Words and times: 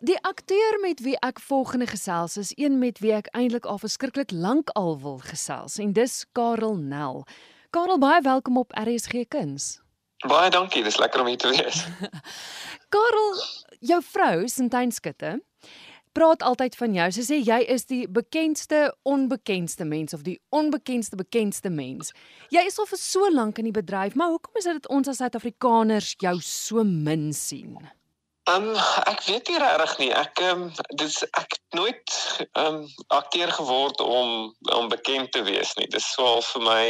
Die 0.00 0.16
akteur 0.24 0.78
met 0.80 1.02
wie 1.04 1.12
ek 1.20 1.42
volgende 1.44 1.84
gesels 1.86 2.36
is 2.40 2.52
een 2.56 2.78
met 2.80 3.02
wie 3.04 3.10
ek 3.12 3.26
eintlik 3.36 3.66
al 3.68 3.76
verskriklik 3.78 4.30
lank 4.32 4.70
al 4.72 4.94
wil 5.02 5.18
gesels 5.20 5.76
en 5.76 5.92
dis 5.92 6.24
Karel 6.32 6.78
Nel. 6.80 7.26
Karel, 7.70 7.98
baie 8.00 8.22
welkom 8.24 8.56
op 8.56 8.72
RSG 8.72 9.26
Kuns. 9.28 9.82
Baie 10.24 10.48
dankie, 10.50 10.80
dis 10.82 10.96
lekker 10.96 11.20
om 11.20 11.28
hier 11.28 11.36
te 11.36 11.52
wees. 11.52 11.84
Karel, 12.96 13.44
jou 13.92 14.00
vrou, 14.08 14.48
Sintyn 14.48 14.88
Skutte, 14.88 15.34
praat 16.16 16.48
altyd 16.48 16.80
van 16.80 16.96
jou. 16.96 17.10
Sy 17.20 17.28
sê 17.28 17.42
jy 17.44 17.60
is 17.68 17.84
die 17.92 18.06
bekendste 18.08 18.86
onbekendste 19.04 19.84
mens 19.84 20.16
of 20.16 20.24
die 20.24 20.38
onbekendste 20.48 21.20
bekendste 21.20 21.68
mens. 21.68 22.16
Jy 22.48 22.64
is 22.72 22.80
al 22.80 22.88
vir 22.88 23.04
so 23.04 23.28
lank 23.36 23.60
in 23.60 23.68
die 23.68 23.78
bedryf, 23.82 24.16
maar 24.16 24.32
hoekom 24.32 24.64
is 24.64 24.72
dit 24.72 24.80
dat 24.80 24.92
ons 24.96 25.12
as 25.12 25.20
Suid-Afrikaners 25.20 26.14
jou 26.24 26.38
so 26.40 26.88
min 26.88 27.34
sien? 27.36 27.76
Ehm 28.50 28.68
um, 28.68 28.76
ek 29.06 29.20
weet 29.28 29.48
nie 29.48 29.58
regtig 29.62 29.92
nie. 29.98 30.10
Ek 30.16 30.40
ehm 30.42 30.62
um, 30.66 30.70
dis 30.98 31.20
ek 31.38 31.54
nooit 31.76 32.14
ehm 32.40 32.80
um, 32.80 32.88
akteur 33.14 33.52
geword 33.54 34.00
om 34.02 34.30
om 34.74 34.88
bekend 34.90 35.30
te 35.32 35.42
wees 35.46 35.74
nie. 35.78 35.86
Dis 35.92 36.08
swaar 36.14 36.42
vir 36.48 36.64
my 36.66 36.82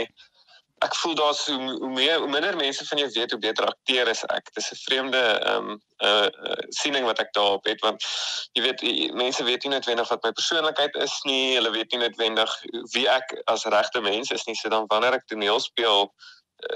ek 0.86 0.96
voel 0.96 1.14
daar's 1.18 1.42
hoe, 1.50 1.58
hoe 1.82 1.90
meer 1.92 2.22
hoe 2.22 2.30
minder 2.32 2.56
mense 2.56 2.86
van 2.88 3.02
jou 3.02 3.10
weet 3.12 3.34
hoe 3.34 3.40
beter 3.42 3.68
akteur 3.68 4.08
is 4.08 4.24
ek. 4.36 4.48
Dis 4.56 4.70
'n 4.72 4.80
vreemde 4.86 5.20
ehm 5.20 5.70
um, 5.74 5.80
uh, 6.08 6.30
uh, 6.48 6.64
siening 6.80 7.04
wat 7.04 7.20
ek 7.20 7.34
daarop 7.36 7.68
het 7.68 7.84
want 7.84 8.08
jy 8.56 8.64
weet 8.64 8.80
jy, 8.80 9.12
mense 9.12 9.44
weet 9.44 9.62
nie 9.64 9.74
noodwendig 9.76 10.08
wat 10.08 10.24
my 10.24 10.32
persoonlikheid 10.32 10.96
is 11.04 11.20
nie. 11.28 11.56
Hulle 11.58 11.76
weet 11.76 11.92
nie 11.92 12.04
noodwendig 12.06 12.56
wie 12.96 13.08
ek 13.20 13.36
as 13.52 13.68
regte 13.76 14.00
mens 14.00 14.32
is 14.32 14.46
nie. 14.48 14.56
So 14.56 14.72
dan 14.72 14.88
wanneer 14.88 15.20
ek 15.20 15.28
toneel 15.28 15.60
speel 15.60 16.08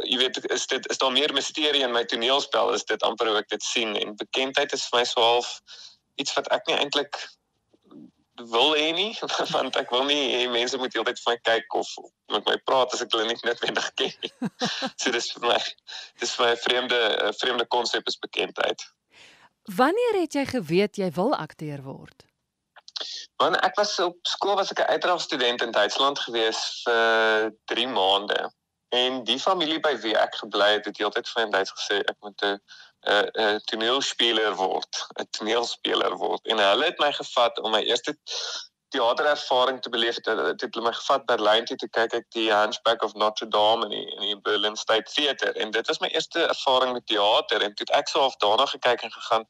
jy 0.04 0.18
weet 0.18 0.40
is 0.50 0.66
dit 0.66 0.90
is 0.90 0.98
daar 0.98 1.12
meer 1.12 1.32
misterie 1.32 1.82
in 1.82 1.92
my 1.92 2.04
toneelspel 2.04 2.72
is 2.74 2.84
dit 2.84 3.02
amper 3.02 3.30
hoe 3.30 3.40
ek 3.42 3.48
dit 3.48 3.62
sien 3.62 3.96
en 4.00 4.16
bekendheid 4.16 4.72
is 4.72 4.86
vir 4.90 5.00
my 5.00 5.04
so 5.08 5.20
half 5.20 5.60
iets 6.20 6.34
wat 6.38 6.50
ek 6.54 6.66
nie 6.68 6.76
eintlik 6.78 7.18
wil 8.34 8.74
hê 8.74 8.90
nie 8.92 9.12
want 9.54 9.76
ek 9.76 9.92
wil 9.94 10.04
nie 10.08 10.34
hê 10.34 10.42
mense 10.50 10.78
moet 10.78 10.94
heeltyd 10.94 11.20
vir 11.20 11.32
my 11.32 11.38
kyk 11.50 11.78
of 11.78 11.90
met 12.32 12.46
my 12.48 12.56
praat 12.66 12.94
as 12.94 13.04
ek 13.04 13.14
hulle 13.14 13.28
nie 13.28 13.38
noodwendig 13.46 13.88
ken 14.00 14.12
nie. 14.24 14.32
so 15.00 15.12
dis 15.14 15.30
vir 15.36 15.48
my 15.52 15.60
dis 16.22 16.34
vir 16.34 16.48
my 16.48 16.56
vreemde 16.66 17.00
vreemde 17.40 17.66
konsep 17.76 18.10
is 18.10 18.18
bekendheid. 18.18 18.82
Wanneer 19.78 20.20
het 20.24 20.34
jy 20.36 20.44
geweet 20.50 20.98
jy 21.00 21.10
wil 21.16 21.32
akteur 21.36 21.84
word? 21.86 22.26
Want 23.42 23.58
ek 23.66 23.78
was 23.78 23.94
op 24.02 24.18
skool 24.28 24.58
was 24.58 24.70
ek 24.74 24.82
'n 24.82 24.90
uitdragstudent 24.96 25.62
in 25.62 25.72
Duitsland 25.72 26.18
gewees 26.26 26.82
vir 26.84 27.50
3 27.70 27.88
maande. 27.88 28.50
En 28.94 29.24
die 29.24 29.38
familie 29.40 29.80
by 29.82 29.96
wie 30.04 30.14
ek 30.18 30.36
gebly 30.38 30.68
het, 30.76 30.84
het 30.86 31.00
heeltyd 31.00 31.30
vir 31.30 31.44
my 31.44 31.50
Duits 31.56 31.72
gesê 31.74 31.96
ek 32.02 32.16
moet 32.26 32.44
'n 32.46 32.58
'n 33.14 33.26
'n 33.44 33.60
toneelspeler 33.70 34.54
word, 34.60 35.00
'n 35.18 35.26
toneelspeler 35.38 36.14
word. 36.20 36.46
En 36.46 36.62
hulle 36.62 36.84
het 36.84 37.02
my 37.02 37.10
gevat 37.12 37.58
om 37.58 37.70
my 37.70 37.82
eerste 37.82 38.14
teaterervaring 38.94 39.80
te 39.82 39.90
beleef. 39.90 40.14
Het, 40.14 40.26
het 40.26 40.60
hulle 40.60 40.86
my 40.86 40.92
gevat 40.92 41.26
Berlyn 41.26 41.64
toe 41.64 41.76
te 41.76 41.88
kyk 41.88 42.14
ek 42.20 42.26
die 42.36 42.52
Hunchback 42.52 43.02
of 43.02 43.14
Notre 43.14 43.48
Dame 43.48 43.84
in 43.84 43.90
die, 43.96 44.06
in 44.16 44.22
die 44.28 44.40
Berlin 44.46 44.76
State 44.76 45.10
Theater 45.12 45.56
en 45.56 45.70
dit 45.70 45.86
was 45.86 45.98
my 45.98 46.08
eerste 46.14 46.46
ervaring 46.46 46.92
met 46.92 47.06
teater 47.06 47.62
en 47.62 47.74
toe 47.74 47.86
ek 47.98 48.08
self 48.08 48.36
daarna 48.36 48.66
gekyk 48.66 49.02
en 49.02 49.12
gegaan, 49.12 49.44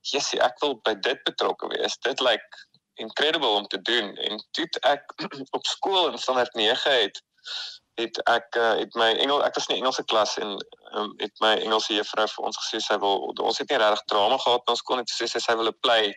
"Jessie, 0.00 0.42
ek 0.42 0.58
wil 0.60 0.80
by 0.82 0.94
dit 0.94 1.22
betrokke 1.24 1.68
wees. 1.76 1.98
Dit 1.98 2.20
lyk 2.20 2.30
like 2.30 2.66
incredible 2.94 3.54
om 3.62 3.66
te 3.66 3.82
doen." 3.82 4.16
En 4.16 4.44
toe 4.50 4.68
ek 4.80 5.14
op 5.56 5.66
skool 5.66 6.10
in 6.10 6.18
standaard 6.18 6.54
9 6.54 7.02
het 7.02 7.22
het 8.00 8.20
ek 8.30 8.56
uh, 8.58 8.74
het 8.80 8.96
my 8.98 9.10
Engels 9.22 9.46
ek 9.46 9.56
was 9.58 9.68
in 9.68 9.74
die 9.76 9.80
Engelse 9.82 10.04
klas 10.12 10.36
en 10.42 10.56
um, 10.98 11.14
het 11.22 11.44
my 11.44 11.54
Engelse 11.60 11.94
juffrou 11.94 12.26
vir 12.34 12.50
ons 12.50 12.60
gesê 12.64 12.82
sy 12.84 12.98
wil 13.02 13.30
ons 13.30 13.62
het 13.62 13.70
nie 13.70 13.80
regtig 13.80 14.04
drama 14.12 14.38
gehad 14.42 14.74
ons 14.74 14.84
kon 14.86 15.00
net 15.00 15.12
sê 15.12 15.28
sy, 15.30 15.42
sy 15.42 15.56
wil 15.60 15.72
'n 15.72 15.82
play 15.86 16.14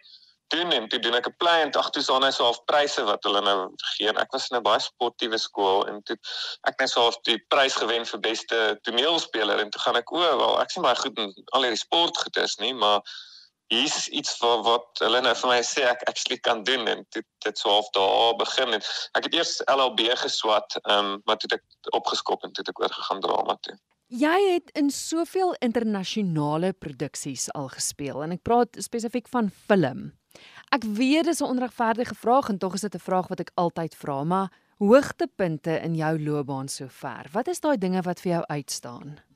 doen 0.54 0.72
en 0.72 0.88
toe 0.90 1.00
doen 1.00 1.18
ek 1.18 1.28
'n 1.28 1.36
play 1.42 1.62
en 1.62 1.72
ag 1.82 1.90
toe 1.90 2.04
staan 2.04 2.24
hy 2.24 2.32
so 2.32 2.44
half 2.44 2.62
pryse 2.70 3.04
wat 3.10 3.24
hulle 3.28 3.42
nou 3.42 3.58
gee 3.96 4.10
en 4.10 4.18
ek 4.24 4.32
was 4.36 4.50
in 4.50 4.58
'n 4.58 4.64
baie 4.70 4.80
sportiewe 4.80 5.38
skool 5.38 5.86
en 5.90 6.02
toe 6.04 6.18
ek 6.70 6.80
net 6.80 6.90
so 6.90 7.02
half 7.02 7.18
die 7.30 7.40
prys 7.54 7.76
gewen 7.82 8.06
vir 8.06 8.20
beste 8.30 8.80
toneelspeler 8.84 9.60
en 9.60 9.70
toe 9.70 9.82
gaan 9.82 10.02
ek 10.02 10.12
o 10.12 10.20
wel 10.20 10.60
ek 10.62 10.72
sien 10.72 10.84
baie 10.84 10.96
goed 11.04 11.18
in 11.18 11.34
al 11.52 11.64
hierdie 11.66 11.86
sportgoeders 11.86 12.58
nie 12.64 12.74
maar 12.74 13.02
hier's 13.74 14.08
iets 14.08 14.38
wat 14.42 14.64
wat 14.68 15.02
hulle 15.04 15.22
nou 15.26 15.34
vir 15.42 15.52
my 15.52 15.60
sê 15.68 15.86
ek 15.90 16.06
actually 16.12 16.40
kan 16.48 16.64
doen 16.68 16.88
en 16.88 17.06
dit 17.16 17.26
dit 17.46 17.60
sou 17.60 17.72
half 17.72 17.90
daar 17.98 18.36
begin 18.40 18.76
het. 18.76 18.88
Ek 19.18 19.28
het 19.28 19.36
eers 19.40 19.58
LLB 19.68 20.14
geswat, 20.22 20.78
ehm 20.84 21.14
um, 21.14 21.22
maar 21.26 21.38
toe 21.38 21.50
het 21.52 21.60
ek 21.60 21.96
opgeskop 22.00 22.44
en 22.44 22.54
toe 22.54 22.64
het 22.64 22.72
ek 22.74 22.84
oorgegaan 22.86 23.22
drama 23.26 23.58
toe. 23.62 23.76
Jy 24.14 24.40
het 24.54 24.70
in 24.78 24.92
soveel 24.94 25.56
internasionale 25.66 26.74
produksies 26.74 27.48
al 27.58 27.72
gespeel 27.74 28.22
en 28.24 28.36
ek 28.36 28.44
praat 28.46 28.78
spesifiek 28.78 29.30
van 29.32 29.50
film. 29.50 30.12
Ek 30.74 30.86
weet 30.86 31.26
dis 31.26 31.42
'n 31.42 31.50
onregverdige 31.54 32.16
vraag 32.16 32.50
en 32.50 32.58
tog 32.58 32.74
is 32.74 32.82
dit 32.82 32.96
'n 32.96 33.08
vraag 33.10 33.28
wat 33.28 33.40
ek 33.40 33.52
altyd 33.56 33.96
vra, 33.96 34.24
maar 34.24 34.52
hoogtepunte 34.78 35.82
in 35.82 35.96
jou 35.96 36.20
loopbaan 36.20 36.68
sover. 36.68 37.30
Wat 37.32 37.48
is 37.48 37.60
daai 37.60 37.78
dinge 37.78 38.02
wat 38.02 38.22
vir 38.22 38.32
jou 38.32 38.44
uitstaan? 38.48 39.33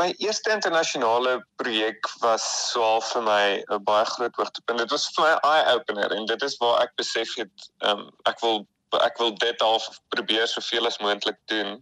My 0.00 0.14
eerste 0.18 0.50
internasionale 0.50 1.46
projek 1.56 2.08
was 2.22 2.44
swaar 2.70 3.02
vir 3.10 3.22
my 3.22 3.44
'n 3.58 3.82
baie 3.84 4.04
groot 4.04 4.36
hoogtepunt. 4.40 4.78
Dit 4.78 4.90
was 4.90 5.08
vir 5.16 5.24
my 5.24 5.34
eye 5.50 5.74
opener 5.74 6.12
en 6.16 6.26
dit 6.26 6.42
is 6.42 6.56
waar 6.62 6.80
ek 6.86 6.96
besef 6.96 7.34
het 7.36 7.68
um, 7.80 8.08
ek 8.24 8.40
wil 8.40 8.66
ek 9.04 9.18
wil 9.18 9.34
dit 9.36 9.60
half 9.60 9.88
probeer 10.14 10.46
soveel 10.48 10.86
as 10.86 10.98
moontlik 10.98 11.38
doen. 11.52 11.78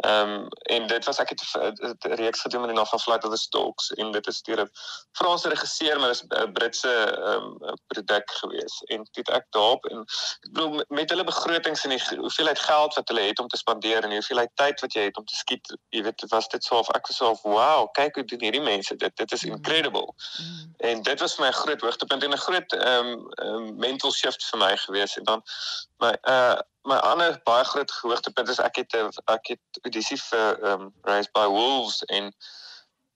Ehm 0.00 0.30
um, 0.30 0.48
en 0.48 0.86
dit 0.86 1.04
was 1.04 1.18
ek 1.18 1.28
het 1.28 1.42
'n 2.08 2.14
reeks 2.14 2.40
gedoen 2.40 2.60
met 2.60 2.68
die 2.68 2.78
naam 2.78 2.86
van 2.86 3.00
Flight 3.00 3.24
of 3.24 3.30
the 3.30 3.36
Storks 3.36 3.90
en 3.90 4.12
dit 4.12 4.26
is 4.26 4.42
deur 4.42 4.60
'n 4.60 4.70
Franse 5.12 5.48
regisseur 5.48 6.00
maar 6.00 6.10
is 6.10 6.22
'n 6.28 6.52
Britse 6.52 6.88
ehm 6.88 7.44
um, 7.62 7.76
produk 7.86 8.30
gewees. 8.30 8.82
En 8.82 9.08
dit 9.10 9.28
ek 9.28 9.46
daarop 9.50 9.84
en 9.86 9.98
ek 10.00 10.52
bedoel 10.52 10.84
met 10.88 11.10
hulle 11.10 11.24
begrotings 11.24 11.84
en 11.84 11.90
die 11.90 12.16
hoeveelheid 12.16 12.58
geld 12.58 12.94
wat 12.94 13.08
hulle 13.08 13.20
het 13.20 13.38
om 13.38 13.48
te 13.48 13.56
spandeer 13.56 14.02
en 14.02 14.08
die 14.08 14.18
hoeveelheid 14.18 14.50
tyd 14.54 14.80
wat 14.80 14.92
jy 14.92 15.02
het 15.02 15.16
om 15.16 15.24
te 15.24 15.34
skiet 15.34 15.76
jy 15.88 16.02
weet 16.02 16.24
was 16.28 16.48
dit 16.48 16.64
so 16.64 16.78
of 16.78 16.88
ek 16.88 17.06
was 17.06 17.16
so 17.16 17.28
of 17.30 17.42
wow 17.42 17.90
kyk 17.92 18.14
hoe 18.14 18.24
doen 18.24 18.42
hierdie 18.42 18.62
mense 18.62 18.96
dit. 18.96 19.16
Dit 19.16 19.32
is 19.32 19.44
incredible. 19.44 20.14
Mm. 20.40 20.74
en 20.78 21.02
dit 21.02 21.20
was 21.20 21.38
my 21.38 21.50
groot 21.50 21.80
hoogtepunt 21.80 22.22
en 22.22 22.32
'n 22.32 22.36
groot 22.36 22.72
ehm 22.72 23.06
um, 23.06 23.28
um, 23.36 23.76
mental 23.76 24.12
shift 24.12 24.44
vir 24.44 24.58
my 24.58 24.76
gewees. 24.76 25.16
En 25.16 25.24
dan 25.24 25.42
my 25.98 26.16
uh 26.22 26.58
my 26.88 26.96
ander 26.96 27.40
baie 27.44 27.64
groot 27.64 27.90
hoogtepunt 28.02 28.48
is 28.48 28.58
ek 28.58 28.82
het 28.82 28.96
ek 29.28 29.54
het 29.54 29.82
audisie 29.84 30.18
vir 30.30 30.64
um 30.72 30.90
Raised 31.08 31.32
by 31.36 31.46
Wolves 31.46 32.04
en 32.08 32.32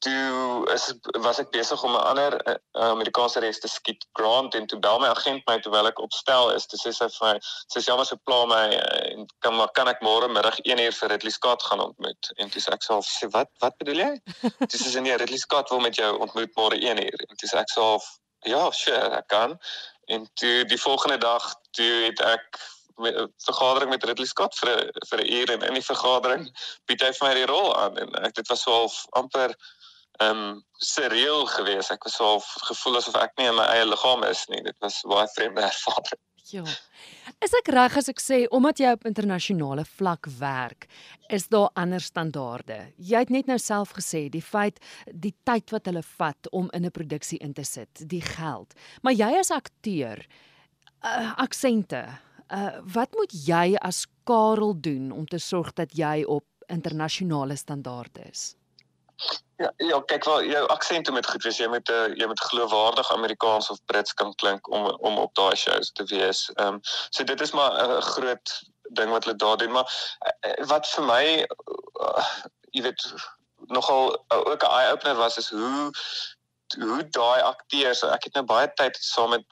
toe 0.04 0.68
is 0.74 0.92
was 1.24 1.38
ek 1.40 1.50
besig 1.54 1.82
om 1.82 1.94
'n 1.96 2.04
ander 2.10 2.34
uh, 2.48 2.56
Amerikaanse 2.90 3.40
res 3.40 3.58
te 3.60 3.68
skiet 3.68 4.04
Grant 4.18 4.54
en 4.54 4.66
toe 4.66 4.78
bel 4.78 4.98
my 5.00 5.08
agent 5.08 5.46
my 5.48 5.56
terwyl 5.64 5.88
ek 5.88 6.02
opstel 6.06 6.50
is 6.56 6.66
te 6.66 6.76
sê 6.80 6.92
sy 6.92 7.08
vir 7.14 7.28
my 7.28 7.34
sy 7.44 7.80
sê 7.80 7.86
jammer 7.88 8.08
so 8.08 8.20
pla 8.28 8.42
my 8.50 8.66
uh, 8.80 9.00
en 9.12 9.24
kan 9.46 9.56
maar 9.56 9.72
kan 9.78 9.88
ek 9.88 10.04
môre 10.04 10.28
middag 10.28 10.60
1 10.64 10.84
uur 10.84 10.98
vir 10.98 11.14
Ridley 11.14 11.32
Scott 11.32 11.64
gaan 11.68 11.80
ontmoet? 11.86 12.32
En 12.36 12.52
toe 12.52 12.60
sê 12.60 12.74
ek 12.76 12.84
self 12.84 13.08
sê 13.08 13.30
wat 13.36 13.50
wat 13.64 13.78
bedoel 13.80 14.04
jy? 14.04 14.12
Dis 14.68 14.86
is 14.86 14.98
in 15.00 15.08
die 15.08 15.16
Ridley 15.16 15.40
Scott 15.40 15.72
wil 15.72 15.80
met 15.86 15.96
jou 15.96 16.12
ontmoet 16.18 16.52
môre 16.60 16.76
1 16.76 17.02
uur. 17.06 17.26
En 17.28 17.40
toe 17.40 17.48
sê 17.48 17.60
ek 17.64 17.72
self 17.72 18.12
ja 18.44 18.70
sure 18.76 19.10
ek 19.22 19.28
kan. 19.32 19.58
En 20.12 20.28
toe 20.40 20.64
die 20.68 20.80
volgende 20.80 21.18
dag 21.18 21.48
toe 21.72 21.92
het 22.10 22.20
ek 22.20 22.60
vergadering 23.46 23.90
met 23.90 24.04
Ridley 24.04 24.26
Scott 24.26 24.54
vir 24.58 24.90
vir 25.10 25.20
'n 25.20 25.32
uur 25.38 25.50
en 25.50 25.62
in 25.68 25.74
die 25.74 25.88
vergadering 25.92 26.44
bied 26.86 27.02
hy 27.02 27.12
vir 27.12 27.28
my 27.28 27.34
die 27.34 27.46
rol 27.50 27.74
aan 27.76 27.98
en 27.98 28.14
ek 28.24 28.34
dit 28.34 28.48
was 28.48 28.62
so 28.62 28.72
half 28.72 29.04
amper 29.12 29.54
ehm 30.22 30.30
um, 30.30 30.64
surreal 30.78 31.46
geweest. 31.46 31.90
Ek 31.90 32.04
was 32.04 32.14
so 32.14 32.24
half 32.24 32.46
gevoel 32.68 32.96
asof 33.00 33.16
ek 33.18 33.32
nie 33.38 33.48
in 33.50 33.56
my 33.58 33.66
eie 33.66 33.84
liggaam 33.84 34.22
is 34.28 34.46
nie. 34.48 34.62
Dit 34.62 34.78
was 34.80 35.00
baie 35.10 35.26
vreemde 35.34 35.62
ervaring. 35.70 36.22
Ja. 36.52 36.62
Is 37.40 37.54
ek 37.56 37.70
reg 37.72 37.96
as 37.96 38.10
ek 38.12 38.20
sê 38.20 38.42
omdat 38.52 38.78
jy 38.78 38.90
op 38.92 39.06
internasionale 39.08 39.86
vlak 39.88 40.28
werk, 40.38 40.86
is 41.32 41.48
daar 41.48 41.70
ander 41.80 42.04
standaarde? 42.04 42.76
Jy 43.00 43.22
het 43.24 43.32
net 43.32 43.48
nou 43.48 43.56
self 43.58 43.94
gesê 43.96 44.26
die 44.30 44.44
feit 44.44 44.78
die 45.08 45.32
tyd 45.48 45.72
wat 45.72 45.88
hulle 45.88 46.04
vat 46.04 46.50
om 46.52 46.68
in 46.76 46.84
'n 46.84 46.92
produksie 46.92 47.40
in 47.40 47.54
te 47.54 47.64
sit, 47.64 48.08
die 48.08 48.20
geld. 48.20 48.74
Maar 49.02 49.12
jy 49.12 49.30
as 49.40 49.50
akteur, 49.50 50.20
uh, 51.02 51.32
aksente, 51.38 52.04
Uh 52.48 52.80
wat 52.92 53.14
moet 53.16 53.32
jy 53.46 53.76
as 53.80 54.06
Karel 54.24 54.74
doen 54.80 55.12
om 55.12 55.26
te 55.26 55.38
sorg 55.38 55.72
dat 55.72 55.96
jy 55.96 56.24
op 56.24 56.44
internasionale 56.66 57.56
standaarde 57.56 58.20
is? 58.30 58.54
Ja, 59.56 59.72
ja, 59.76 60.00
kyk 60.00 60.24
wel, 60.24 60.44
jou 60.50 60.68
aksent 60.68 61.10
moet 61.10 61.26
goed 61.26 61.42
wees. 61.42 61.58
Jy 61.58 61.68
moet 61.68 61.88
'n 61.88 61.92
uh, 61.92 62.04
eh, 62.04 62.16
jy 62.18 62.26
moet 62.26 62.40
geloofwaardig 62.40 63.10
Amerikaans 63.10 63.70
of 63.70 63.84
Brits 63.84 64.14
kan 64.14 64.34
klink 64.34 64.68
om 64.68 64.86
om 64.86 65.18
op 65.18 65.34
daai 65.34 65.56
shows 65.56 65.92
te 65.92 66.04
wees. 66.04 66.50
Ehm 66.54 66.74
um, 66.74 66.80
so 67.10 67.24
dit 67.24 67.40
is 67.40 67.52
maar 67.52 67.72
'n 67.72 67.90
uh, 67.90 68.00
groot 68.00 68.62
ding 68.98 69.10
wat 69.10 69.24
hulle 69.24 69.36
daar 69.36 69.56
doen, 69.56 69.70
maar 69.70 70.16
uh, 70.46 70.66
wat 70.66 70.88
vir 70.88 71.04
my 71.04 71.46
uh, 72.00 72.26
jy 72.70 72.82
weet 72.82 73.14
nogal 73.66 74.24
uh, 74.32 74.38
ook 74.38 74.62
'n 74.62 74.74
eye 74.80 74.92
opener 74.92 75.16
was 75.16 75.36
is 75.36 75.50
hoe 75.50 75.90
hoe 76.78 77.08
daai 77.10 77.42
akteurs, 77.42 78.02
ek 78.02 78.24
het 78.24 78.34
nou 78.34 78.44
baie 78.44 78.72
tyd 78.74 78.96
saam 79.00 79.30
met 79.30 79.46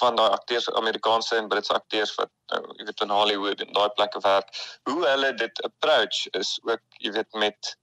van 0.00 0.16
daai 0.16 0.30
akteurs 0.30 0.70
Amerikaanse 0.70 1.36
en 1.36 1.48
Britse 1.48 1.72
akteurs 1.72 2.14
wat 2.14 2.30
nou 2.52 2.74
jy 2.76 2.84
weet 2.84 3.00
in 3.00 3.14
Hollywood 3.14 3.60
en 3.60 3.72
daai 3.72 3.88
plekke 3.96 4.20
werk 4.20 4.52
hoe 4.90 5.06
hulle 5.06 5.34
dit 5.34 5.62
approach 5.64 6.26
is 6.40 6.58
ook 6.62 6.82
jy 7.04 7.12
weet 7.12 7.32
met 7.32 7.76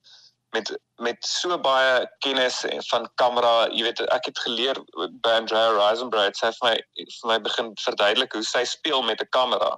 met 0.56 0.78
met 0.96 1.26
so 1.26 1.58
baie 1.60 2.06
kennis 2.24 2.62
van 2.88 3.08
kamera, 3.20 3.66
jy 3.68 3.82
weet 3.84 4.00
ek 4.14 4.30
het 4.30 4.38
geleer 4.44 4.78
by 5.24 5.34
Andrea 5.40 5.72
Risenbright 5.74 6.38
sy 6.38 6.52
het 6.52 6.60
vir 6.60 6.68
my 6.68 6.76
vir 7.16 7.32
my 7.32 7.38
begin 7.48 7.72
verduidelik 7.82 8.36
hoe 8.36 8.44
sy 8.46 8.64
speel 8.64 9.02
met 9.02 9.20
'n 9.20 9.28
kamera. 9.38 9.74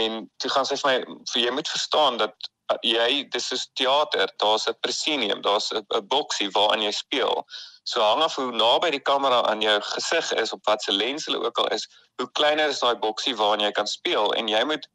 En 0.00 0.30
toe 0.42 0.50
gaan 0.50 0.66
sy 0.66 0.76
vir 0.80 0.90
my 0.90 1.20
vir 1.32 1.42
jy 1.42 1.52
moet 1.58 1.68
verstaan 1.68 2.18
dat 2.18 2.34
uh, 2.72 2.78
jy 2.82 3.28
dis 3.30 3.52
is 3.52 3.68
teater, 3.78 4.32
daar's 4.42 4.66
'n 4.68 4.80
proscenium, 4.80 5.42
daar's 5.42 5.70
'n 5.72 6.06
boksie 6.08 6.50
waarin 6.50 6.82
jy 6.82 6.90
speel. 6.90 7.46
So 7.82 8.00
hang 8.00 8.22
af 8.22 8.36
hoe 8.36 8.52
naby 8.52 8.90
die 8.90 9.02
kamera 9.02 9.42
aan 9.50 9.60
jou 9.60 9.80
gesig 9.82 10.32
is 10.32 10.52
op 10.52 10.64
watse 10.66 10.92
lens 10.92 11.26
hulle 11.26 11.42
ook 11.42 11.58
al 11.58 11.68
is, 11.74 11.88
hoe 12.20 12.30
kleiner 12.32 12.68
is 12.68 12.78
daai 12.78 12.96
boksie 12.96 13.36
waarin 13.36 13.64
jy 13.66 13.72
kan 13.72 13.86
speel 13.86 14.34
en 14.38 14.48
jy 14.48 14.64
moet 14.64 14.88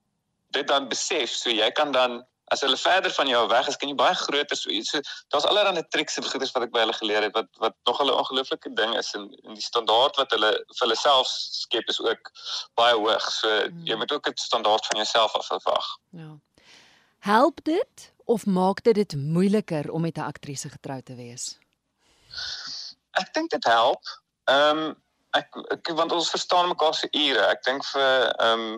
dit 0.55 0.67
dan 0.67 0.87
besef 0.87 1.33
so 1.35 1.49
jy 1.49 1.71
kan 1.71 1.91
dan 1.91 2.23
as 2.47 2.61
hulle 2.63 2.77
verder 2.79 3.11
van 3.11 3.27
jou 3.27 3.41
weg 3.51 3.67
is, 3.67 3.75
kan 3.75 3.89
jy 3.91 3.95
baie 3.99 4.15
groter 4.15 4.55
so 4.55 4.71
iets. 4.71 4.93
So 4.93 5.01
daar's 5.33 5.47
allerlei 5.49 5.83
triks 5.91 6.15
en 6.17 6.23
goeders 6.23 6.53
wat 6.55 6.67
ek 6.67 6.73
by 6.75 6.85
hulle 6.85 6.95
geleer 6.95 7.27
het 7.27 7.35
wat 7.35 7.49
wat 7.63 7.75
nog 7.89 7.99
'n 8.01 8.13
ongelooflike 8.13 8.73
ding 8.79 8.95
is 8.95 9.13
en 9.19 9.27
en 9.43 9.53
die 9.59 9.67
standaard 9.67 10.15
wat 10.15 10.31
hulle 10.31 10.51
vir 10.55 10.83
hulle 10.85 10.95
self 10.95 11.27
skep 11.27 11.89
is 11.91 11.99
ook 11.99 12.31
baie 12.79 12.95
hoog. 12.95 13.31
So 13.31 13.49
mm. 13.49 13.83
jy 13.85 13.95
moet 13.95 14.11
ook 14.11 14.27
'n 14.29 14.35
standaard 14.35 14.85
van 14.85 15.03
jouself 15.03 15.35
af 15.35 15.47
verwag. 15.47 15.87
Ja. 16.11 16.39
Help 17.19 17.59
dit 17.63 18.13
of 18.25 18.45
maak 18.45 18.83
dit 18.83 18.95
dit 18.95 19.15
moeiliker 19.15 19.91
om 19.91 20.01
met 20.01 20.17
'n 20.17 20.29
aktrise 20.31 20.69
getrou 20.69 21.01
te 21.01 21.15
wees? 21.15 21.57
Ek 23.21 23.33
dink 23.33 23.51
dit 23.55 23.69
help. 23.69 24.15
Ehm 24.51 24.83
um, 24.85 24.95
ek, 25.35 25.53
ek 25.73 25.89
want 25.97 26.13
ons 26.15 26.29
verstaan 26.33 26.69
mekaar 26.71 26.95
se 26.95 27.09
ure. 27.11 27.43
Ek 27.51 27.63
dink 27.67 27.85
vir 27.93 28.29
ehm 28.37 28.67
um, 28.67 28.77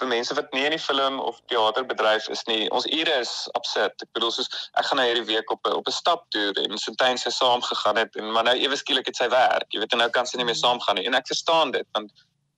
vir 0.00 0.08
mense 0.08 0.34
wat 0.34 0.54
nie 0.56 0.64
in 0.64 0.72
die 0.72 0.80
film 0.80 1.18
of 1.20 1.40
teaterbedryf 1.52 2.28
is 2.32 2.40
nie, 2.48 2.64
ons 2.72 2.86
ure 2.88 3.16
is 3.20 3.32
absurd. 3.58 3.92
Ek 4.00 4.12
bedoel 4.16 4.32
soos 4.32 4.48
ek 4.80 4.88
gaan 4.88 5.00
nou 5.00 5.04
hierdie 5.08 5.26
week 5.28 5.50
op 5.52 5.68
op 5.68 5.88
'n 5.88 5.96
staptoer 5.98 6.58
en 6.64 6.78
Sintyn 6.80 7.20
sy 7.20 7.30
saam 7.30 7.62
gegaan 7.62 8.00
het 8.00 8.16
en 8.16 8.32
maar 8.32 8.48
nou 8.48 8.56
ewe 8.56 8.76
skielik 8.76 9.06
het 9.06 9.20
sy 9.20 9.28
werk. 9.28 9.68
Jy 9.70 9.80
weet 9.80 9.92
en 9.92 10.02
nou 10.04 10.10
kan 10.10 10.26
sy 10.26 10.40
nie 10.40 10.48
meer 10.48 10.58
saamgaan 10.58 10.96
nie. 10.96 11.06
En 11.06 11.14
ek 11.14 11.28
verstaan 11.28 11.70
dit 11.76 11.86
want 11.92 12.10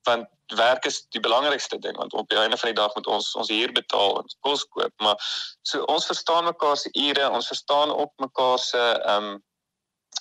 want 0.04 0.28
werk 0.56 0.84
is 0.84 1.06
die 1.16 1.20
belangrikste 1.20 1.78
ding 1.78 1.96
want 1.96 2.12
op 2.12 2.28
die 2.28 2.38
einde 2.38 2.56
van 2.56 2.68
die 2.68 2.80
dag 2.80 2.94
moet 2.94 3.06
ons 3.06 3.34
ons 3.34 3.48
huur 3.48 3.72
betaal 3.72 4.18
en 4.20 4.26
kos 4.40 4.64
koop, 4.68 4.92
maar 5.00 5.16
so 5.62 5.82
ons 5.88 6.06
verstaan 6.06 6.44
mekaar 6.44 6.76
se 6.76 6.90
ure, 6.92 7.30
ons 7.30 7.46
verstaan 7.46 7.90
op 7.90 8.12
mekaar 8.16 8.58
se 8.58 8.78
ehm 8.78 9.24
um, 9.24 9.42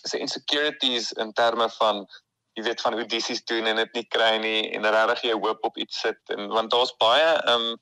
se 0.02 0.20
insecurities 0.20 1.12
in 1.12 1.34
terme 1.34 1.70
van 1.80 2.06
jy 2.54 2.64
weet 2.64 2.82
van 2.82 2.94
audisies 2.94 3.44
doen 3.50 3.66
en 3.70 3.80
dit 3.82 3.94
nie 3.98 4.06
kry 4.16 4.34
nie 4.42 4.72
en 4.78 4.86
regtig 4.86 5.30
jy 5.30 5.38
hoop 5.46 5.64
op 5.70 5.78
iets 5.78 6.02
sit 6.06 6.34
en 6.36 6.50
want 6.54 6.72
daar's 6.74 6.94
baie 7.02 7.30
ehm 7.36 7.70
um, 7.74 7.80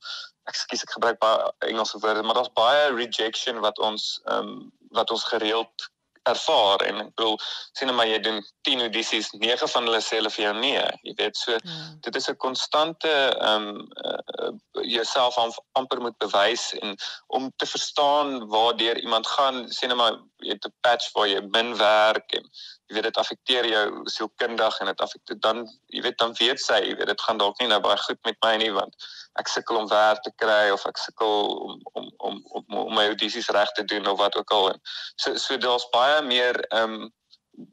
ekskuus 0.49 0.83
ek 0.83 0.93
gebruik 0.95 1.19
baie 1.21 1.49
Engelse 1.67 1.99
woorde 2.03 2.23
maar 2.23 2.39
daar's 2.39 2.53
baie 2.57 2.93
rejection 2.95 3.59
wat 3.65 3.79
ons 3.79 4.13
ehm 4.25 4.53
um, 4.53 4.69
wat 4.95 5.11
ons 5.11 5.23
gereeld 5.33 5.89
ervaar 6.29 6.81
en 6.85 6.99
ek 7.01 7.13
bedoel 7.15 7.37
sien 7.77 7.89
nou 7.89 7.95
maar 7.97 8.09
jy 8.09 8.19
doen 8.21 8.41
10 8.67 8.83
audisies 8.85 9.31
9 9.41 9.69
van 9.73 9.87
hulle 9.89 10.01
sê 10.05 10.19
hulle 10.19 10.31
vir 10.33 10.45
jou 10.45 10.53
nee 10.59 10.83
jy 11.07 11.13
weet 11.17 11.37
so 11.37 11.55
ja. 11.55 11.77
dit 12.05 12.19
is 12.19 12.29
'n 12.29 12.37
konstante 12.45 13.13
ehm 13.13 13.69
um, 13.69 13.87
uh, 14.05 14.51
jouself 14.81 15.37
amper 15.79 16.01
moet 16.01 16.17
bewys 16.17 16.73
en 16.81 16.95
om 17.27 17.51
te 17.55 17.65
verstaan 17.65 18.47
waar 18.53 18.77
deur 18.77 18.97
iemand 18.99 19.27
gaan 19.27 19.69
sien 19.69 19.89
nou 19.89 19.97
maar 19.97 20.19
jy 20.45 20.53
het 20.53 20.67
'n 20.67 20.77
patch 20.81 21.11
waar 21.13 21.27
jy 21.27 21.41
min 21.57 21.75
werk 21.77 22.37
en 22.37 22.45
jy 22.87 22.95
weet 22.95 23.07
dit 23.09 23.17
affekteer 23.17 23.65
jou 23.65 23.85
sielkundig 24.03 24.79
en 24.79 24.85
dit 24.91 25.01
affekteer 25.01 25.39
dan 25.39 25.67
jy 25.87 26.01
weet 26.01 26.17
dan 26.17 26.33
weet 26.39 26.59
sy 26.59 26.79
jy 26.85 26.95
weet 26.95 27.11
dit 27.13 27.21
gaan 27.21 27.37
dalk 27.37 27.59
nie 27.59 27.67
nou 27.67 27.79
baie 27.79 27.97
goed 27.97 28.19
met 28.23 28.37
my 28.45 28.55
nie 28.57 28.71
want 28.71 28.95
ek 29.39 29.47
sukkel 29.47 29.77
om 29.81 29.87
werk 29.87 30.21
te 30.23 30.31
kry 30.43 30.69
of 30.73 30.85
ek 30.85 30.97
sukkel 30.97 31.35
om 31.67 31.79
om 31.93 32.00
om 32.21 32.41
om, 32.43 32.65
om 32.67 32.93
my 32.93 33.05
audisies 33.11 33.49
reg 33.49 33.71
te 33.71 33.83
doen 33.83 34.07
of 34.07 34.17
wat 34.19 34.35
ook 34.35 34.51
al 34.51 34.71
en 34.73 34.79
so 35.15 35.35
so 35.35 35.57
daar's 35.57 35.87
baie 35.93 36.21
meer 36.21 36.59
um 36.81 37.11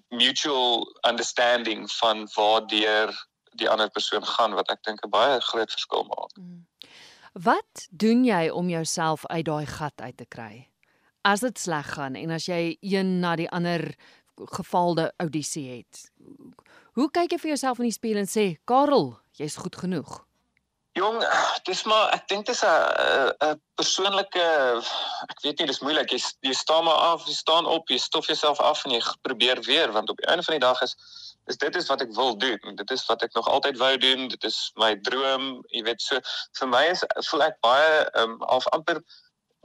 mutual 0.09 0.87
understanding 1.09 1.91
van 1.93 2.29
waar 2.35 2.67
deur 2.67 3.12
die 3.59 3.71
ander 3.71 3.91
persoon 3.91 4.25
gaan 4.25 4.55
wat 4.55 4.71
ek 4.71 4.83
dink 4.83 5.05
'n 5.05 5.11
baie 5.11 5.41
groot 5.41 5.71
verskil 5.71 6.05
maak. 6.05 6.37
Mm. 6.37 6.67
Wat 7.33 7.87
doen 7.91 8.25
jy 8.25 8.49
om 8.50 8.69
jouself 8.69 9.27
uit 9.27 9.45
daai 9.45 9.67
gat 9.67 10.00
uit 10.00 10.17
te 10.17 10.27
kry? 10.27 10.69
As 11.23 11.41
dit 11.41 11.59
sleg 11.59 11.93
gaan 11.95 12.15
en 12.15 12.31
as 12.31 12.47
jy 12.47 12.77
een 12.81 13.21
na 13.21 13.37
die 13.37 13.50
ander 13.50 13.95
gefaalde 14.37 15.12
audisie 15.17 15.69
het. 15.77 16.11
Hoe 16.93 17.11
kyk 17.11 17.33
jy 17.33 17.39
vir 17.39 17.49
jouself 17.49 17.79
in 17.79 17.85
die 17.85 17.95
spieël 17.95 18.19
en 18.19 18.27
sê, 18.27 18.59
"Karel, 18.65 19.19
jy's 19.33 19.56
goed 19.56 19.77
genoeg." 19.77 20.27
Jong, 20.99 21.21
dis 21.69 21.85
maar 21.87 22.11
ek 22.17 22.25
dink 22.31 22.47
dit 22.49 22.55
is 22.55 22.62
'n 22.65 23.50
'n 23.50 23.61
persoonlike 23.79 24.47
ek 25.33 25.41
weet 25.45 25.59
nie, 25.59 25.67
dis 25.71 25.83
moeilik. 25.85 26.11
Jy 26.11 26.21
jy 26.49 26.53
staan 26.53 26.85
maar 26.85 27.00
af, 27.12 27.27
jy 27.27 27.35
staan 27.35 27.67
op, 27.67 27.89
jy 27.89 27.99
stof 27.99 28.27
jouself 28.27 28.61
af 28.61 28.85
en 28.85 28.97
jy 28.97 29.03
probeer 29.23 29.62
weer 29.62 29.93
want 29.93 30.11
op 30.11 30.17
die 30.17 30.27
einde 30.27 30.43
van 30.43 30.59
die 30.59 30.67
dag 30.67 30.83
is 30.83 30.97
is 31.47 31.56
dit 31.56 31.77
is 31.77 31.89
wat 31.89 32.03
ek 32.03 32.12
wil 32.15 32.37
doen. 32.37 32.75
Dit 32.75 32.91
is 32.91 33.06
wat 33.06 33.23
ek 33.23 33.33
nog 33.35 33.49
altyd 33.49 33.79
wou 33.79 33.97
doen. 33.97 34.29
Dit 34.29 34.45
is 34.45 34.71
my 34.75 34.99
droom. 35.00 35.62
Jy 35.69 35.83
weet 35.83 36.03
so 36.03 36.21
vir 36.59 36.69
my 36.69 36.85
is 36.91 37.05
voel 37.31 37.47
ek 37.47 37.61
baie 37.61 38.05
ehm 38.05 38.35
um, 38.35 38.43
al 38.43 38.62
amper 38.73 39.03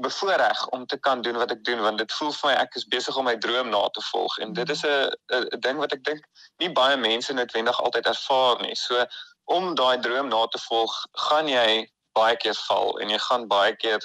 bevoorreg 0.02 0.68
om 0.68 0.86
te 0.86 0.98
kan 0.98 1.22
doen 1.22 1.38
wat 1.38 1.52
ek 1.52 1.64
doen 1.64 1.82
want 1.82 1.98
dit 1.98 2.14
voel 2.14 2.32
vir 2.32 2.50
my 2.50 2.56
ek 2.62 2.76
is 2.76 2.88
besig 2.94 3.18
om 3.18 3.26
my 3.30 3.36
droom 3.38 3.70
na 3.70 3.84
te 3.94 4.02
volg 4.12 4.38
en 4.42 4.54
dit 4.54 4.70
is 4.70 4.86
'n 4.86 5.12
'n 5.34 5.60
ding 5.66 5.78
wat 5.78 5.94
ek 5.94 6.04
dink 6.04 6.26
nie 6.58 6.70
baie 6.70 6.98
mense 6.98 7.34
noodwendig 7.34 7.82
altyd 7.82 8.06
ervaar 8.06 8.62
nie. 8.62 8.76
So 8.76 9.06
om 9.45 9.75
daai 9.75 10.00
droom 10.00 10.28
na 10.28 10.48
te 10.48 10.60
volg, 10.68 10.94
gaan 11.28 11.48
jy 11.48 11.90
baie 12.13 12.36
keer 12.38 12.57
val 12.68 13.00
en 13.01 13.10
jy 13.10 13.19
gaan 13.19 13.48
baie 13.48 13.75
keer 13.75 14.01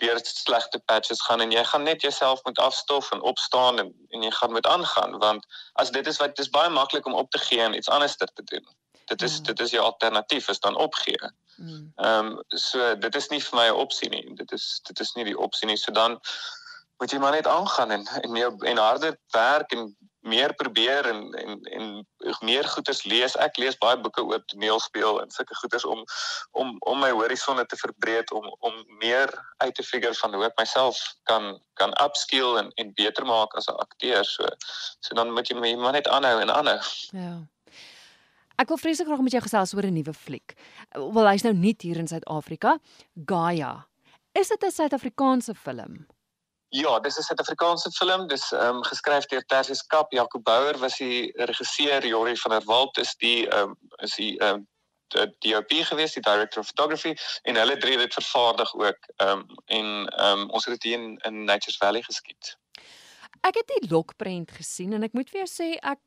deur 0.00 0.20
slegte 0.24 0.78
patches 0.88 1.20
gaan 1.22 1.40
en 1.44 1.52
jy 1.52 1.64
gaan 1.64 1.82
net 1.84 2.02
jouself 2.02 2.40
moet 2.44 2.58
afstof 2.58 3.10
en 3.12 3.20
opstaan 3.20 3.78
en 3.78 3.90
en 4.08 4.22
jy 4.22 4.30
gaan 4.30 4.52
moet 4.52 4.66
aangaan 4.66 5.18
want 5.18 5.46
as 5.82 5.90
dit 5.90 6.06
is 6.06 6.20
wat 6.22 6.36
dit 6.36 6.44
is 6.44 6.52
baie 6.54 6.70
maklik 6.70 7.06
om 7.06 7.14
op 7.14 7.30
te 7.30 7.38
gee 7.38 7.60
en 7.60 7.76
iets 7.76 7.88
anders 7.88 8.16
te 8.16 8.28
doen. 8.34 8.66
Dit 9.10 9.22
is 9.22 9.38
mm. 9.38 9.44
dit 9.44 9.60
is 9.60 9.70
jou 9.70 9.84
alternatief 9.84 10.48
is 10.48 10.60
dan 10.60 10.76
opgee. 10.76 11.30
Mm. 11.56 11.92
Ehm 11.96 12.26
um, 12.26 12.42
so 12.48 12.96
dit 12.96 13.14
is 13.14 13.28
nie 13.28 13.42
vir 13.42 13.58
my 13.58 13.66
'n 13.68 13.80
opsie 13.84 14.08
nie. 14.08 14.24
Dit 14.34 14.52
is 14.52 14.80
dit 14.88 15.00
is 15.00 15.12
nie 15.12 15.24
die 15.24 15.38
opsie 15.38 15.68
nie. 15.68 15.76
So 15.76 15.92
dan 15.92 16.20
moet 16.98 17.10
jy 17.10 17.18
maar 17.18 17.36
net 17.36 17.46
aangaan 17.46 17.90
en 17.90 18.06
en 18.22 18.32
meer 18.32 18.52
en 18.72 18.76
harder 18.76 19.18
werk 19.32 19.72
en 19.72 19.96
meer 20.20 20.54
probeer 20.54 21.06
en 21.06 21.34
en 21.34 21.60
en 21.62 22.04
meer 22.40 22.64
goeders 22.68 23.04
lees. 23.04 23.36
Ek 23.36 23.56
lees 23.56 23.78
baie 23.80 23.96
boeke 24.00 24.22
oor 24.24 24.42
toneelspel 24.52 25.20
en 25.22 25.30
sulke 25.30 25.54
goeders 25.54 25.84
om 25.84 26.04
om 26.50 26.76
om 26.78 27.00
my 27.00 27.10
horisonne 27.10 27.64
te 27.66 27.76
verbreek 27.76 28.32
om 28.34 28.46
om 28.60 28.84
meer 29.00 29.32
uit 29.64 29.74
te 29.74 29.82
figure 29.82 30.14
van 30.14 30.34
hoe 30.34 30.44
ek 30.44 30.58
myself 30.58 31.00
kan 31.30 31.56
kan 31.80 31.94
upskill 32.04 32.58
en 32.60 32.72
en 32.74 32.92
beter 32.94 33.26
maak 33.26 33.54
as 33.54 33.68
'n 33.68 33.80
akteur. 33.86 34.24
So 34.24 34.46
so 35.00 35.14
dan 35.14 35.32
moet 35.32 35.48
jy 35.48 35.56
maar 35.76 35.92
net 35.92 36.08
aanhou 36.08 36.40
en 36.40 36.50
aanhou. 36.50 36.80
Ja. 37.12 37.40
Ek 38.60 38.68
wil 38.68 38.76
vreeslik 38.76 39.06
graag 39.08 39.22
met 39.24 39.32
jou 39.32 39.42
gesels 39.42 39.74
oor 39.74 39.86
'n 39.86 39.92
nuwe 39.92 40.12
fliek. 40.12 40.54
Wel, 40.92 41.28
hy's 41.28 41.42
nou 41.42 41.54
nie 41.54 41.76
hier 41.78 41.96
in 41.96 42.08
Suid-Afrika. 42.08 42.78
Gaia. 43.24 43.86
Is 44.32 44.48
dit 44.48 44.62
'n 44.62 44.70
Suid-Afrikaanse 44.70 45.54
film? 45.54 46.06
Ja, 46.70 47.00
dis 47.00 47.18
'n 47.18 47.22
Suid-Afrikaanse 47.22 47.90
film. 47.90 48.26
Dis 48.28 48.52
ehm 48.52 48.76
um, 48.76 48.82
geskryf 48.82 49.26
deur 49.26 49.44
Tersius 49.46 49.86
Kap, 49.86 50.12
Jaco 50.12 50.40
Bouwer 50.40 50.78
was 50.78 50.96
die 50.96 51.32
regisseur, 51.34 52.06
Jorie 52.06 52.40
van 52.40 52.50
der 52.50 52.64
Walt 52.64 52.98
is 52.98 53.14
die 53.16 53.48
ehm 53.48 53.70
um, 53.70 53.78
is 53.96 54.14
die 54.14 54.38
ehm 54.38 54.54
um, 54.54 54.68
die 55.10 55.52
DOP 55.52 55.72
gewees, 55.72 56.12
die 56.12 56.22
director 56.22 56.62
of 56.62 56.66
photography 56.66 57.14
en 57.42 57.56
hulle 57.56 57.76
drie 57.76 57.98
het 57.98 58.00
dit 58.00 58.14
vervaardig 58.14 58.74
ook. 58.74 58.98
Ehm 59.16 59.38
um, 59.38 59.46
en 59.66 60.06
ehm 60.06 60.40
um, 60.40 60.50
ons 60.50 60.64
het 60.64 60.74
dit 60.80 60.82
hier 60.82 60.98
in, 60.98 61.16
in 61.16 61.44
Nature's 61.44 61.76
Valley 61.76 62.02
geskiet. 62.02 62.56
Ek 63.40 63.54
het 63.56 63.66
die 63.66 63.90
lokprent 63.90 64.50
gesien 64.50 64.92
en 64.92 65.02
ek 65.02 65.12
moet 65.12 65.30
vir 65.30 65.46
jou 65.46 65.50
sê 65.50 65.74
ek 65.80 65.98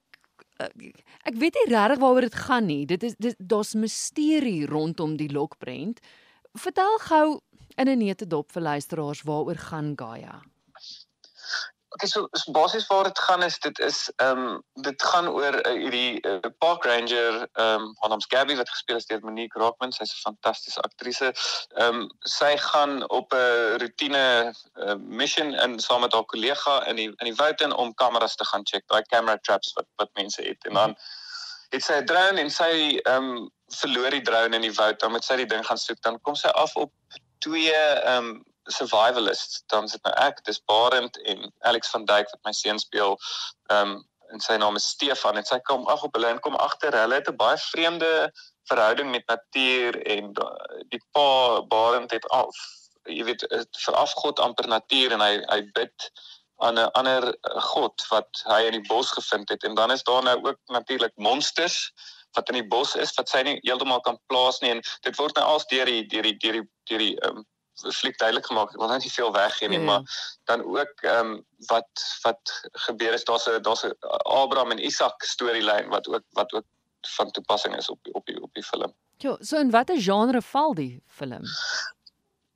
Eh, 0.62 0.92
ek 1.30 1.38
weet 1.42 1.58
nie 1.58 1.70
regtig 1.74 2.02
waaroor 2.02 2.28
dit 2.28 2.42
gaan 2.46 2.68
nie. 2.70 2.86
Dit 2.86 3.04
is 3.04 3.16
dit 3.18 3.36
daar's 3.38 3.74
misterie 3.74 4.66
rondom 4.70 5.18
die 5.18 5.32
lokprent. 5.32 6.00
Vertel 6.54 6.98
gou 7.08 7.28
in 7.76 7.90
'n 7.90 7.98
neete 7.98 8.28
dop 8.28 8.52
vir 8.52 8.62
luisteraars 8.62 9.22
waaroor 9.22 9.58
gaan 9.58 9.94
Gaia. 9.96 10.42
Okay, 11.94 12.08
so, 12.08 12.28
so 12.34 12.52
basies 12.52 12.88
waar 12.88 13.04
dit 13.04 13.20
gaan 13.20 13.44
is 13.44 13.60
dit 13.60 13.80
is 13.80 14.12
ehm 14.16 14.38
um, 14.38 14.62
dit 14.74 15.04
gaan 15.04 15.28
oor 15.30 15.54
uh, 15.54 15.74
hierdie 15.78 16.22
uh, 16.26 16.40
park 16.58 16.86
ranger 16.90 17.36
ehm 17.54 17.84
um, 17.84 17.92
haar 18.00 18.10
naam's 18.10 18.26
Gabby 18.28 18.56
wat 18.58 18.70
gespeel 18.70 18.98
is 18.98 19.06
deur 19.06 19.20
Monique 19.22 19.60
Rockman. 19.62 19.94
Sy's 19.94 20.14
'n 20.14 20.24
fantastiese 20.24 20.82
aktrise. 20.82 21.30
Ehm 21.78 22.00
um, 22.02 22.08
sy 22.20 22.58
gaan 22.58 23.10
op 23.10 23.34
'n 23.34 23.78
roetine 23.84 24.54
uh, 24.76 24.96
mission 24.98 25.54
in 25.54 25.80
saam 25.80 26.02
met 26.02 26.14
haar 26.14 26.26
kollega 26.26 26.86
in 26.86 26.96
die 26.96 27.10
in 27.10 27.30
die 27.30 27.36
woud 27.36 27.62
in 27.62 27.74
om 27.74 27.94
kameras 27.94 28.36
te 28.36 28.46
gaan 28.46 28.66
check, 28.66 28.88
daai 28.88 29.04
camera 29.14 29.38
traps 29.38 29.74
wat 29.74 29.88
wat 29.96 30.10
mense 30.14 30.42
het. 30.42 30.66
En 30.66 30.74
dan 30.74 30.96
het 31.70 31.84
sy 31.84 31.94
'n 32.02 32.06
drone 32.06 32.40
en 32.40 32.50
sy 32.50 32.98
ehm 33.04 33.30
um, 33.30 33.52
verloor 33.68 34.10
die 34.10 34.22
drone 34.22 34.56
in 34.56 34.66
die 34.66 34.74
woud. 34.74 35.00
Dan 35.00 35.12
moet 35.12 35.26
sy 35.26 35.36
die 35.36 35.52
ding 35.54 35.66
gaan 35.66 35.78
soek. 35.78 36.02
Dan 36.02 36.22
kom 36.22 36.36
sy 36.36 36.48
af 36.48 36.76
op 36.76 36.92
twee 37.38 37.78
ehm 37.78 38.26
um, 38.26 38.44
survivalists 38.72 39.64
dan 39.68 39.88
sit 39.88 40.04
nou 40.04 40.14
ek 40.24 40.44
dis 40.46 40.62
Barend 40.66 41.18
en 41.18 41.52
Alex 41.60 41.90
van 41.90 42.06
Dijk 42.06 42.32
wat 42.32 42.44
my 42.44 42.52
seun 42.52 42.80
speel 42.80 43.18
ehm 43.72 43.96
um, 43.98 44.02
en 44.34 44.42
sy 44.42 44.56
naam 44.58 44.76
is 44.80 44.88
Stefan 44.90 45.38
en 45.38 45.46
sy 45.46 45.60
kom 45.68 45.84
ag 45.94 46.04
op 46.04 46.16
hulle 46.18 46.30
en 46.34 46.40
kom 46.42 46.56
agter 46.58 46.96
hulle 46.98 47.20
het 47.20 47.28
'n 47.30 47.38
baie 47.38 47.58
vreemde 47.58 48.32
verhouding 48.72 49.12
met 49.12 49.28
natuur 49.28 50.00
en 50.16 50.34
die 50.90 51.02
pa 51.12 51.62
Barend 51.62 52.12
het 52.12 52.26
af 52.30 52.56
jy 53.06 53.24
weet 53.28 53.44
vir 53.86 53.96
afgod 54.00 54.40
amper 54.40 54.68
natuur 54.68 55.12
en 55.16 55.22
hy 55.22 55.34
hy 55.52 55.62
bid 55.76 56.10
aan 56.64 56.80
'n 56.80 56.92
ander 56.92 57.36
god 57.76 58.06
wat 58.10 58.44
hy 58.48 58.62
in 58.68 58.78
die 58.80 58.88
bos 58.88 59.12
gevind 59.12 59.50
het. 59.50 59.64
En 59.64 59.76
dan 59.76 59.92
is 59.92 60.04
daar 60.04 60.24
nou 60.24 60.38
ook 60.44 60.60
natuurlik 60.66 61.12
monsters 61.16 61.92
wat 62.32 62.50
in 62.50 62.62
die 62.62 62.68
bos 62.68 62.96
is 62.96 63.14
wat 63.14 63.30
sy 63.30 63.42
nie 63.42 63.58
heeltemal 63.62 64.02
kan 64.02 64.20
plaas 64.26 64.60
nie. 64.60 64.70
En 64.70 64.82
dit 65.02 65.16
word 65.16 65.36
nou 65.36 65.46
als 65.46 65.66
deur 65.66 65.86
die 65.86 66.06
deur 66.08 66.24
die 66.24 66.38
deur 66.38 66.54
die 66.54 66.70
deur 66.90 67.00
die 67.00 67.16
um, 67.28 67.46
fliek 67.82 68.18
duidelik 68.18 68.46
gemaak. 68.46 68.74
Ek 68.74 68.82
wil 68.82 68.88
net 68.88 69.04
nie 69.04 69.12
veel 69.12 69.32
weggee 69.34 69.70
nie, 69.70 69.80
ja. 69.80 69.86
maar 69.86 70.02
dan 70.50 70.64
ook 70.64 71.02
ehm 71.02 71.32
um, 71.32 71.46
wat 71.72 72.06
wat 72.22 72.54
gebeur 72.88 73.14
is 73.14 73.24
daar's 73.24 73.48
'n 73.48 73.62
daar's 73.62 73.84
'n 73.86 73.96
Abraham 74.24 74.72
en 74.72 74.86
Isak 74.86 75.24
storielyn 75.24 75.90
wat 75.90 76.08
ook 76.08 76.24
wat 76.32 76.54
ook 76.54 76.66
van 77.08 77.32
toepassing 77.32 77.76
is 77.76 77.90
op 77.90 78.00
op 78.12 78.26
die 78.26 78.42
op 78.42 78.54
die 78.54 78.64
film. 78.64 78.94
Ja, 79.18 79.38
so 79.40 79.58
in 79.58 79.72
watter 79.72 80.02
genre 80.02 80.42
val 80.42 80.74
die 80.74 81.04
film? 81.08 81.44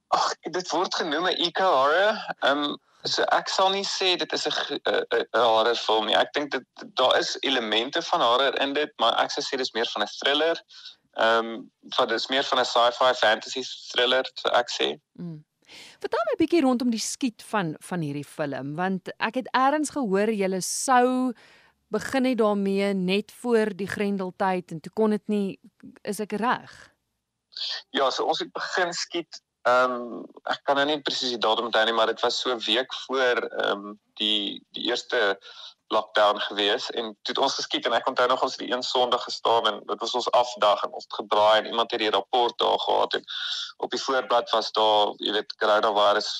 Ag, 0.08 0.34
dit 0.42 0.70
word 0.70 0.96
genoem 0.96 1.28
'n 1.28 1.40
eco 1.48 1.64
horror. 1.64 2.36
Ehm 2.40 2.64
um, 2.64 2.78
so 3.04 3.24
ek 3.24 3.50
sal 3.50 3.70
nie 3.70 3.86
sê 3.86 4.16
dit 4.18 4.34
is 4.34 4.48
'n 4.48 4.80
'n 5.34 5.40
horror 5.40 5.76
film 5.76 6.06
nie. 6.06 6.16
Ek 6.16 6.34
dink 6.34 6.52
dit 6.52 6.66
daar 6.94 7.18
is 7.18 7.38
elemente 7.40 8.02
van 8.02 8.22
horror 8.22 8.60
in 8.62 8.74
dit, 8.74 8.92
maar 8.98 9.20
ek 9.24 9.32
sou 9.32 9.44
sê 9.44 9.58
dis 9.58 9.72
meer 9.72 9.90
van 9.94 10.04
'n 10.04 10.14
thriller. 10.20 10.62
Ehm 11.18 11.46
um, 11.46 11.72
wat 11.98 12.12
is 12.12 12.28
meer 12.28 12.44
van 12.44 12.60
'n 12.60 12.66
sci-fi 12.66 13.14
fantasy 13.14 13.64
thriller, 13.92 14.26
so 14.34 14.50
ek 14.50 14.70
sê. 14.70 14.88
Mm. 15.20 15.46
Vertel 16.00 16.26
my 16.26 16.34
'n 16.34 16.42
bietjie 16.44 16.62
rondom 16.62 16.90
die 16.90 17.00
skiet 17.02 17.44
van 17.44 17.76
van 17.80 18.02
hierdie 18.02 18.26
film, 18.26 18.76
want 18.76 19.10
ek 19.18 19.36
het 19.36 19.48
eers 19.52 19.90
gehoor 19.90 20.30
jy 20.30 20.62
sou 20.62 21.34
begin 21.88 22.26
het 22.26 22.38
daarmee 22.38 22.94
net 22.94 23.32
voor 23.32 23.76
die 23.76 23.88
Grendeltyd 23.88 24.72
en 24.72 24.80
toe 24.80 24.92
kon 24.94 25.10
dit 25.10 25.28
nie 25.28 25.60
is 26.02 26.20
ek 26.20 26.32
reg? 26.32 26.72
Ja, 27.90 28.10
so 28.10 28.26
ons 28.26 28.40
het 28.40 28.52
begin 28.52 28.94
skiet 28.94 29.42
ehm 29.68 29.92
um, 29.92 30.26
ek 30.44 30.62
kan 30.64 30.76
nou 30.80 30.86
nie 30.86 31.02
presies 31.02 31.34
die 31.34 31.44
datum 31.44 31.66
onthou 31.68 31.86
nie, 31.86 31.94
maar 31.94 32.12
dit 32.12 32.22
was 32.22 32.40
so 32.40 32.54
'n 32.54 32.62
week 32.68 32.94
voor 32.94 33.42
ehm 33.42 33.88
um, 33.88 34.00
die 34.22 34.64
die 34.72 34.86
eerste 34.92 35.40
lockdown 35.88 36.40
gewees 36.40 36.90
en 36.92 37.14
toe 37.22 37.34
het 37.34 37.38
ons 37.38 37.54
geskiet 37.60 37.86
en 37.86 37.94
ek 37.94 38.08
onthou 38.08 38.28
nog 38.28 38.42
ons 38.44 38.56
het 38.58 38.64
die 38.66 38.74
een 38.74 38.84
Sondag 38.84 39.24
gestaan 39.24 39.68
en 39.68 39.80
dit 39.86 40.00
was 40.04 40.14
ons 40.20 40.32
afdag 40.32 40.84
en 40.84 40.92
ons 40.92 41.04
het 41.04 41.14
gedraai 41.20 41.60
en 41.60 41.66
iemand 41.66 41.92
het 41.92 42.00
die 42.00 42.12
rapport 42.12 42.58
daar 42.60 42.80
gehad 42.80 43.14
en 43.14 43.24
op 43.78 43.92
die 43.92 44.02
voorblad 44.02 44.50
was 44.50 44.72
daar 44.72 45.14
jy 45.24 45.32
weet 45.38 45.56
coronavirus 45.64 46.32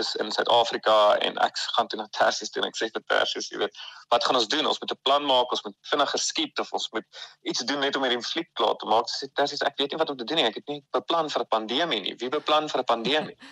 is 0.00 0.14
in 0.16 0.32
Suid-Afrika 0.32 1.16
en 1.16 1.38
ek 1.44 1.58
gaan 1.76 1.86
toe 1.86 1.98
na 2.00 2.08
Tersius 2.16 2.50
toe 2.50 2.62
en 2.62 2.68
ek 2.68 2.78
sê 2.78 2.88
vir 2.94 3.04
Tersius 3.12 3.50
jy 3.52 3.60
weet 3.62 3.82
wat 4.10 4.24
gaan 4.26 4.38
ons 4.40 4.48
doen? 4.50 4.66
Ons 4.66 4.80
moet 4.82 4.92
'n 4.92 5.00
plan 5.06 5.24
maak 5.26 5.52
ons 5.54 5.62
moet 5.62 5.76
vinnig 5.90 6.10
geskiet 6.10 6.58
of 6.58 6.72
ons 6.72 6.88
moet 6.92 7.06
iets 7.42 7.62
doen 7.70 7.78
net 7.78 7.96
om 7.96 8.02
hierdie 8.02 8.22
fliek 8.26 8.50
klaar 8.58 8.76
te 8.76 8.86
maak. 8.86 9.06
Sê 9.06 9.30
Tersius 9.32 9.62
ek 9.62 9.78
weet 9.78 9.90
nie 9.90 10.00
wat 10.02 10.10
om 10.10 10.16
te 10.16 10.24
doen 10.24 10.42
nie 10.42 10.48
ek 10.48 10.58
het 10.60 10.68
nie 10.68 10.82
beplan 10.90 11.30
vir 11.30 11.42
'n 11.42 11.52
pandemie 11.56 12.00
nie. 12.00 12.16
Wie 12.18 12.28
beplan 12.28 12.68
vir 12.68 12.80
'n 12.80 12.84
pandemie? 12.94 13.36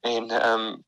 En 0.00 0.30
ehm 0.30 0.60
um, 0.60 0.84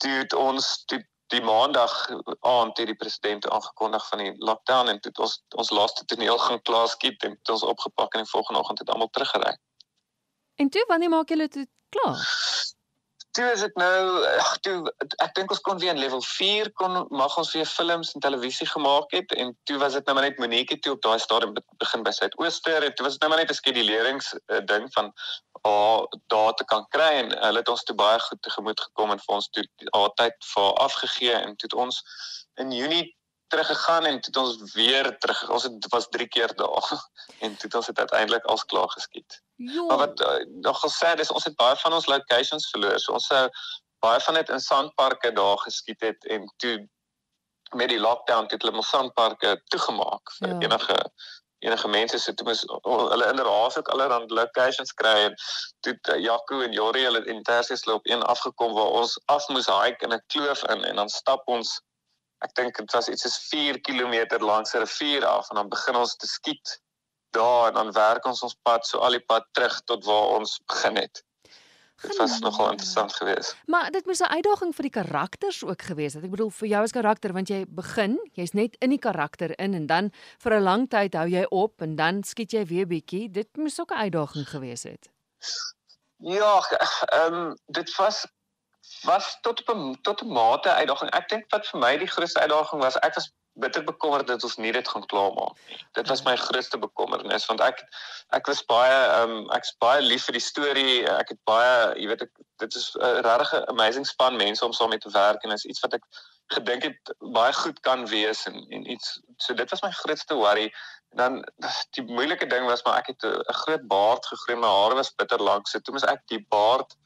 toe 0.00 0.38
ons 0.38 0.84
toe 0.86 1.04
die 1.32 1.42
maandag 1.44 1.94
aand 2.40 2.78
het 2.80 2.86
die 2.86 2.96
president 2.96 3.48
aangekondig 3.48 4.08
van 4.08 4.22
die 4.22 4.32
lockdown 4.38 4.88
en 4.88 5.00
dit 5.04 5.18
ons 5.18 5.42
ons 5.56 5.70
laaste 5.70 6.04
toneel 6.04 6.38
gaan 6.38 6.62
klaar 6.62 6.88
skiet 6.88 7.22
en 7.22 7.36
dit 7.36 7.52
ons 7.54 7.66
opgepak 7.72 8.14
en 8.14 8.24
die 8.24 8.30
volgende 8.30 8.60
oggend 8.60 8.78
het 8.78 8.90
almal 8.90 9.10
teruggery. 9.12 9.56
En 10.58 10.68
toe 10.68 10.84
wanneer 10.88 11.12
maak 11.12 11.28
julle 11.28 11.48
dit 11.48 11.68
klaar? 11.88 12.24
Toe 13.36 13.44
is 13.52 13.60
dit 13.60 13.76
nou 13.78 14.24
ag 14.40 14.54
toe 14.64 14.76
ek 15.22 15.34
dink 15.36 15.52
ons 15.52 15.60
kon 15.62 15.78
weer 15.78 15.92
in 15.92 16.00
level 16.00 16.22
4 16.24 16.72
kon 16.80 16.96
mag 17.14 17.36
ons 17.38 17.52
weer 17.54 17.68
films 17.68 18.14
en 18.14 18.24
televisie 18.24 18.66
gemaak 18.66 19.12
het 19.14 19.34
en 19.36 19.52
toe 19.68 19.76
was 19.82 19.98
dit 19.98 20.08
nou 20.08 20.16
maar 20.16 20.26
net 20.26 20.40
Monique 20.42 20.78
toe 20.82 20.96
op 20.96 21.04
daai 21.04 21.20
stadium 21.22 21.52
begin 21.84 22.02
by 22.06 22.14
Suidooster 22.16 22.88
en 22.88 22.94
toe 22.94 23.06
was 23.06 23.18
dit 23.18 23.22
nou 23.22 23.30
maar 23.30 23.44
net 23.44 23.52
'n 23.52 23.60
skedulerings 23.60 24.32
uh, 24.34 24.64
ding 24.72 24.88
van 24.96 25.12
haar 25.62 26.06
daar 26.32 26.54
te 26.54 26.64
kan 26.64 26.86
kry 26.94 27.10
en 27.22 27.30
hulle 27.38 27.62
het 27.62 27.68
ons 27.68 27.84
toe 27.84 27.96
baie 27.96 28.18
goed 28.20 28.42
tegemoet 28.42 28.80
gekom 28.80 29.14
en 29.14 29.22
vir 29.26 29.34
ons 29.34 29.48
toe 29.48 29.64
haar 29.94 30.12
tyd 30.20 30.50
vir 30.54 30.74
afgegee 30.86 31.36
en 31.36 31.56
toe 31.56 31.70
het 31.70 31.78
ons 31.86 32.02
in 32.62 32.72
Junie 32.72 33.06
teruggegaan 33.48 34.04
en 34.04 34.20
toe 34.20 34.32
het 34.32 34.40
ons 34.42 34.72
weer 34.74 35.10
terug 35.18 35.42
ons 35.50 35.62
het 35.62 35.88
was 35.94 36.08
3 36.08 36.28
keer 36.28 36.54
daar 36.56 36.88
en 37.44 37.56
toe 37.56 37.70
het 37.70 37.74
ons 37.74 37.86
dit 37.86 37.98
uiteindelik 37.98 38.44
als 38.44 38.64
klaar 38.64 38.90
geskiet. 38.90 39.40
Jo. 39.56 39.86
Maar 39.86 39.96
wat 39.96 40.20
uh, 40.20 40.44
nog 40.60 40.80
gesê 40.84 41.14
is 41.18 41.32
ons 41.32 41.44
het 41.44 41.56
baie 41.56 41.76
van 41.76 41.92
ons 41.92 42.06
locations 42.06 42.70
verloor. 42.70 42.98
So 43.00 43.12
ons 43.12 43.26
sou 43.26 43.48
baie 44.04 44.20
van 44.20 44.34
dit 44.34 44.48
in 44.48 44.60
sandparke 44.60 45.32
daar 45.32 45.58
geskiet 45.58 46.00
het 46.00 46.24
en 46.24 46.46
toe 46.56 46.76
met 47.76 47.88
die 47.88 48.00
lockdown 48.00 48.46
het 48.48 48.62
hulle 48.62 48.76
ons 48.80 48.88
sandparke 48.88 49.58
toegemaak 49.72 50.32
vir 50.38 50.48
ja. 50.54 50.58
enige 50.68 50.98
enige 51.58 51.88
mense 51.88 52.18
so 52.18 52.32
toe 52.32 52.46
moes 52.46 52.62
hulle 52.68 53.26
inderdaad 53.32 53.78
ook 53.78 53.88
allerlei 53.94 54.26
locations 54.40 54.92
kry 55.00 55.16
en 55.26 55.34
toe 55.86 55.94
uh, 56.12 56.18
Jaco 56.22 56.60
en 56.62 56.72
Jori 56.72 57.04
hulle 57.04 57.24
in 57.24 57.42
Tersius 57.42 57.84
loop 57.84 58.06
een 58.06 58.22
afgekom 58.22 58.74
waar 58.74 58.92
ons 59.00 59.18
af 59.26 59.48
moes 59.48 59.66
hike 59.66 60.06
in 60.06 60.14
'n 60.14 60.22
kloof 60.26 60.64
in 60.74 60.84
en 60.84 60.96
dan 61.02 61.08
stap 61.08 61.42
ons 61.46 61.80
ek 62.46 62.54
dink 62.54 62.76
dit 62.76 62.92
was 62.92 63.08
iets 63.08 63.22
soos 63.26 63.38
4 63.50 63.80
km 63.80 64.38
langs 64.50 64.74
'n 64.74 64.84
rivier 64.84 65.26
af 65.26 65.50
en 65.50 65.56
dan 65.62 65.68
begin 65.68 65.96
ons 65.96 66.16
te 66.16 66.26
skiet 66.26 66.80
daar 67.30 67.68
en 67.68 67.74
dan 67.74 67.92
werk 67.92 68.24
ons 68.24 68.42
ons 68.42 68.56
pad 68.62 68.86
so 68.86 68.98
al 68.98 69.16
die 69.18 69.26
pad 69.26 69.44
terug 69.52 69.80
tot 69.84 70.04
waar 70.04 70.38
ons 70.38 70.60
begin 70.66 70.96
het 70.96 71.24
Dit 72.00 72.16
was 72.16 72.38
nogal 72.38 72.70
interessant 72.70 73.12
geweest. 73.12 73.56
Maar 73.66 73.90
dit 73.90 74.06
moes 74.06 74.20
'n 74.20 74.34
uitdaging 74.34 74.74
vir 74.74 74.82
die 74.82 74.90
karakters 74.90 75.64
ook 75.64 75.82
geweest 75.82 76.14
het. 76.14 76.24
Ek 76.24 76.30
bedoel 76.30 76.50
vir 76.50 76.68
jou 76.68 76.82
as 76.82 76.92
karakter 76.92 77.32
want 77.32 77.48
jy 77.48 77.64
begin, 77.68 78.28
jy's 78.32 78.52
net 78.52 78.76
in 78.78 78.90
die 78.90 78.98
karakter 78.98 79.58
in 79.58 79.74
en 79.74 79.86
dan 79.86 80.12
vir 80.38 80.52
'n 80.54 80.62
lang 80.62 80.88
tyd 80.88 81.14
hou 81.14 81.28
jy 81.28 81.44
op 81.50 81.82
en 81.82 81.96
dan 81.96 82.22
skiet 82.22 82.50
jy 82.50 82.64
weer 82.66 82.86
bietjie. 82.86 83.30
Dit 83.30 83.48
moes 83.56 83.80
ook 83.80 83.90
'n 83.90 83.94
uitdaging 83.94 84.48
geweest 84.48 84.82
het. 84.82 85.10
Ja, 86.16 86.60
ehm 87.06 87.34
um, 87.34 87.56
dit 87.66 87.96
was 87.96 88.26
was 89.02 89.38
tot 89.40 89.60
op 89.60 89.76
'n 89.76 89.98
tot 90.02 90.22
'n 90.22 90.32
mate 90.32 90.70
uitdaging. 90.70 91.10
Ek 91.10 91.28
dink 91.28 91.44
wat 91.50 91.66
vir 91.66 91.80
my 91.80 91.96
die 91.96 92.06
grootste 92.06 92.40
uitdaging 92.40 92.82
was, 92.82 92.96
ek 92.96 93.14
was 93.14 93.32
bitter 93.60 93.84
bekommerd 93.84 94.26
dat 94.26 94.44
ons 94.46 94.56
nie 94.56 94.72
dit 94.72 94.88
gaan 94.88 95.06
klaarmaak 95.10 95.58
nie. 95.68 95.78
Dit 95.98 96.08
was 96.08 96.22
my 96.26 96.36
grootste 96.36 96.78
bekommernis 96.78 97.46
want 97.50 97.62
ek 97.64 97.82
ek 98.36 98.46
was 98.50 98.62
baie 98.70 98.98
ehm 98.98 99.34
um, 99.36 99.50
ek's 99.56 99.74
baie 99.82 100.02
lief 100.04 100.26
vir 100.28 100.38
die 100.38 100.44
storie. 100.44 100.96
Ek 101.10 101.32
het 101.34 101.40
baie, 101.48 101.94
jy 102.00 102.08
weet 102.12 102.26
ek 102.26 102.32
dit 102.62 102.78
is 102.80 102.90
'n 102.96 103.22
regtig 103.26 103.66
amazing 103.74 104.06
span 104.06 104.36
mense 104.36 104.64
om 104.64 104.72
saam 104.72 104.92
mee 104.94 105.02
te 105.04 105.12
werk 105.14 105.44
en 105.44 105.56
is 105.56 105.64
iets 105.64 105.82
wat 105.86 105.98
ek 105.98 106.04
gedink 106.54 106.86
het 106.88 107.12
baie 107.34 107.52
goed 107.52 107.80
kan 107.80 108.06
wees 108.06 108.46
en 108.46 108.56
en 108.70 108.90
iets 108.90 109.20
so 109.36 109.54
dit 109.54 109.70
was 109.70 109.82
my 109.82 109.92
grootste 110.02 110.34
worry. 110.34 110.70
En 111.10 111.16
dan 111.16 111.44
die 111.96 112.04
moeilike 112.04 112.46
ding 112.46 112.66
was 112.66 112.84
maar 112.84 112.98
ek 112.98 113.12
het 113.14 113.24
'n 113.24 113.60
groot 113.64 113.86
baard 113.88 114.26
gegroei, 114.26 114.58
my 114.58 114.72
hare 114.78 114.94
was 114.94 115.14
bitter 115.14 115.42
lank. 115.42 115.68
So 115.68 115.78
toe 115.78 115.94
moes 115.94 116.04
ek 116.04 116.22
die 116.26 116.44
baard 116.48 116.96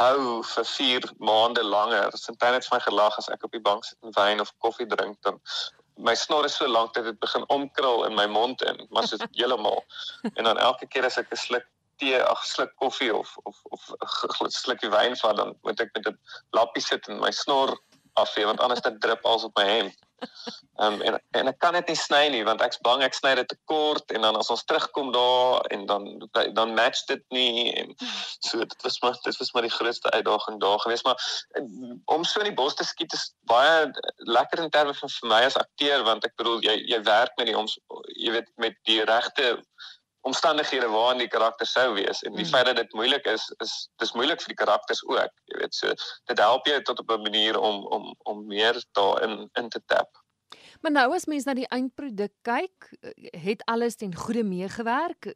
hou 0.00 0.42
vir 0.42 0.64
4 0.64 1.12
maande 1.18 1.62
langer. 1.62 2.12
Sintyn 2.16 2.56
het 2.56 2.66
vir 2.66 2.76
my 2.76 2.80
gelag 2.80 3.18
as 3.18 3.28
ek 3.28 3.44
op 3.44 3.52
die 3.52 3.60
bank 3.60 3.84
sit 3.84 3.98
en 4.02 4.14
wyn 4.16 4.40
of 4.40 4.52
koffie 4.64 4.86
drink 4.86 5.16
dan 5.26 5.40
my 6.00 6.14
snor 6.14 6.44
is 6.44 6.56
so 6.56 6.68
lank 6.68 6.94
dat 6.94 7.04
dit 7.04 7.18
begin 7.18 7.44
omkrul 7.48 8.04
in 8.06 8.14
my 8.14 8.26
mond 8.26 8.62
in, 8.62 8.86
maar 8.90 9.06
so 9.06 9.16
heeltemal. 9.38 9.84
En 10.34 10.44
dan 10.44 10.58
elke 10.58 10.86
keer 10.86 11.04
as 11.04 11.18
ek 11.20 11.32
'n 11.32 11.36
sluk 11.36 11.66
tee, 12.00 12.22
ag 12.22 12.44
sluk 12.44 12.72
koffie 12.76 13.12
of 13.14 13.36
of 13.44 13.56
of 13.62 13.90
'n 14.40 14.50
slukkie 14.50 14.90
wyn 14.90 15.16
vat, 15.16 15.36
dan 15.36 15.56
moet 15.62 15.80
ek 15.80 15.92
met 15.94 16.08
'n 16.08 16.18
lappie 16.56 16.82
sit 16.82 17.08
en 17.08 17.20
my 17.20 17.30
snor 17.30 17.76
afvee 18.14 18.44
want 18.44 18.60
anders 18.60 18.80
dit 18.80 19.00
drup 19.00 19.24
als 19.24 19.44
op 19.44 19.56
my 19.56 19.64
hemp. 19.64 19.94
Ehm 20.80 20.92
um, 20.92 21.00
en 21.00 21.22
en 21.30 21.48
ek 21.50 21.58
kan 21.60 21.74
dit 21.76 21.90
nie 21.92 21.98
sny 21.98 22.20
nie 22.32 22.42
want 22.44 22.62
ek's 22.64 22.80
bang 22.86 23.02
ek 23.04 23.16
sny 23.16 23.34
dit 23.36 23.48
te 23.48 23.56
kort 23.68 24.12
en 24.16 24.24
dan 24.24 24.36
as 24.38 24.48
ons 24.54 24.62
terugkom 24.64 25.10
daar 25.12 25.66
en 25.76 25.84
dan 25.86 26.06
dan 26.56 26.74
match 26.78 27.02
dit 27.10 27.22
nie 27.36 27.72
en 27.82 27.92
so 28.48 28.64
dit 28.64 28.86
was 28.86 28.96
maar 29.02 29.18
dit 29.26 29.36
was 29.42 29.52
maar 29.52 29.66
die 29.68 29.74
grootste 29.74 30.10
uitdaging 30.16 30.60
daar 30.60 30.80
gewees 30.84 31.04
maar 31.04 31.20
om 32.16 32.24
so 32.24 32.40
in 32.40 32.48
die 32.48 32.56
bos 32.62 32.78
te 32.78 32.86
skiet 32.88 33.12
is 33.12 33.26
baie 33.52 33.90
lekker 34.38 34.64
in 34.64 34.72
terme 34.72 34.94
van 35.02 35.14
vir 35.18 35.32
my 35.34 35.42
as 35.50 35.60
akteur 35.60 36.06
want 36.08 36.24
ek 36.24 36.36
bedoel 36.40 36.64
jy 36.64 36.78
jy 36.94 37.02
werk 37.10 37.36
met 37.36 37.52
die 37.52 37.58
ons 37.58 37.76
jy 38.16 38.32
weet 38.38 38.48
met 38.56 38.80
die 38.88 39.02
regte 39.12 39.52
omstandighede 40.20 40.88
waarin 40.88 41.18
die 41.22 41.28
karakter 41.28 41.66
sou 41.66 41.94
wees 41.94 42.22
en 42.22 42.34
die 42.34 42.44
hmm. 42.44 42.52
feit 42.52 42.66
dat 42.66 42.76
dit 42.76 42.92
moeilik 42.92 43.26
is 43.26 43.46
is 43.64 43.74
dis 44.02 44.12
moeilik 44.12 44.42
vir 44.42 44.52
die 44.54 44.62
karakters 44.62 45.02
ook 45.08 45.32
jy 45.52 45.60
weet 45.62 45.74
so 45.74 45.94
dit 46.32 46.42
help 46.42 46.66
jou 46.66 46.82
tot 46.82 46.98
op 46.98 47.10
'n 47.16 47.22
manier 47.22 47.58
om 47.58 47.86
om 47.86 48.14
om 48.32 48.46
meer 48.46 48.84
daarin 48.92 49.48
in 49.52 49.68
te 49.68 49.82
tap 49.86 50.08
Maar 50.80 50.92
nou 50.92 51.14
as 51.14 51.26
mens 51.28 51.44
na 51.44 51.54
die 51.54 51.68
eindproduk 51.68 52.32
kyk 52.42 52.92
het 53.44 53.64
alles 53.64 53.96
ten 53.96 54.14
goeie 54.14 54.44
meegewerk 54.44 55.32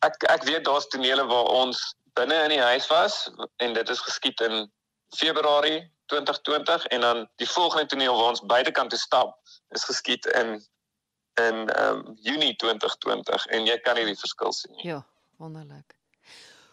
Ek 0.00 0.22
ek 0.32 0.42
weet 0.48 0.64
daar's 0.64 0.88
tonele 0.88 1.24
waar 1.28 1.48
ons 1.62 1.96
binne 2.14 2.36
in 2.44 2.54
die 2.54 2.62
huis 2.62 2.86
was 2.86 3.30
en 3.56 3.74
dit 3.74 3.88
is 3.88 4.00
geskied 4.00 4.40
in 4.40 4.70
Februarie 5.16 5.90
2020 6.06 6.86
en 6.86 7.00
dan 7.00 7.28
die 7.36 7.48
volgende 7.48 7.86
toneel 7.86 8.16
waar 8.16 8.32
ons 8.34 8.40
buitekant 8.40 8.90
toe 8.90 8.98
stap 8.98 9.36
is 9.68 9.84
geskied 9.84 10.26
in 10.26 10.58
in 11.34 11.68
ehm 11.68 12.02
um, 12.06 12.16
Junie 12.20 12.56
2020 12.56 13.46
en 13.46 13.66
jy 13.66 13.78
kan 13.84 13.96
nie 13.98 14.08
die 14.08 14.18
verskil 14.18 14.52
sien 14.52 14.74
nie. 14.76 14.86
Ja, 14.90 15.04
wonderlik. 15.36 15.94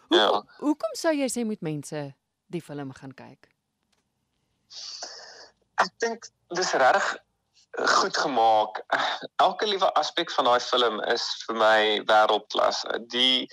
Hoe 0.08 0.18
ja. 0.18 0.42
hoekom 0.58 0.94
sou 0.96 1.12
jy 1.14 1.28
sê 1.28 1.44
moet 1.44 1.60
mense 1.60 2.14
die 2.46 2.62
film 2.64 2.92
gaan 2.96 3.14
kyk? 3.14 3.48
Ek 5.78 5.92
dink 6.02 6.30
dis 6.56 6.72
reg 6.80 7.16
goed 7.78 8.16
gemaak. 8.16 8.82
Elke 9.36 9.66
liewe 9.66 9.92
aspek 9.94 10.30
van 10.30 10.44
daai 10.44 10.60
film 10.60 11.00
is 11.00 11.24
vir 11.46 11.58
my 11.60 11.80
wêreldklas. 12.10 12.82
Die 13.12 13.46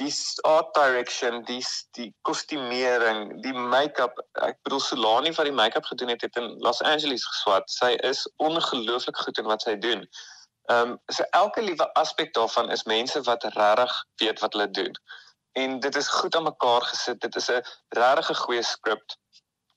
die 0.00 0.12
art 0.48 0.72
direction, 0.74 1.42
die 1.44 1.60
die 1.98 2.08
kostuumering, 2.22 3.42
die 3.44 3.52
make-up. 3.52 4.16
Ek 4.40 4.56
bedoel 4.64 4.80
Solani 4.80 5.32
wat 5.36 5.46
die 5.46 5.54
make-up 5.54 5.84
gedoen 5.84 6.14
het, 6.14 6.24
het 6.24 6.36
in 6.40 6.56
Los 6.64 6.80
Angeles 6.82 7.26
geswat. 7.26 7.68
Sy 7.70 7.92
is 8.08 8.24
ongelooflik 8.38 9.16
goed 9.16 9.38
in 9.38 9.50
wat 9.50 9.66
sy 9.66 9.76
doen. 9.76 10.06
Ehm 10.70 10.90
um, 10.90 10.98
so 11.06 11.22
elke 11.30 11.62
liewe 11.62 11.92
aspek 11.94 12.34
daarvan 12.34 12.70
is 12.70 12.82
mense 12.84 13.22
wat 13.22 13.44
regtig 13.44 13.94
weet 14.22 14.40
wat 14.40 14.52
hulle 14.52 14.70
doen. 14.70 14.94
En 15.52 15.80
dit 15.80 15.96
is 15.96 16.08
goed 16.08 16.36
aan 16.36 16.42
mekaar 16.42 16.82
gesit. 16.82 17.20
Dit 17.20 17.36
is 17.36 17.48
'n 17.50 17.64
regtig 17.88 18.38
goeie 18.38 18.62
skrip. 18.62 19.02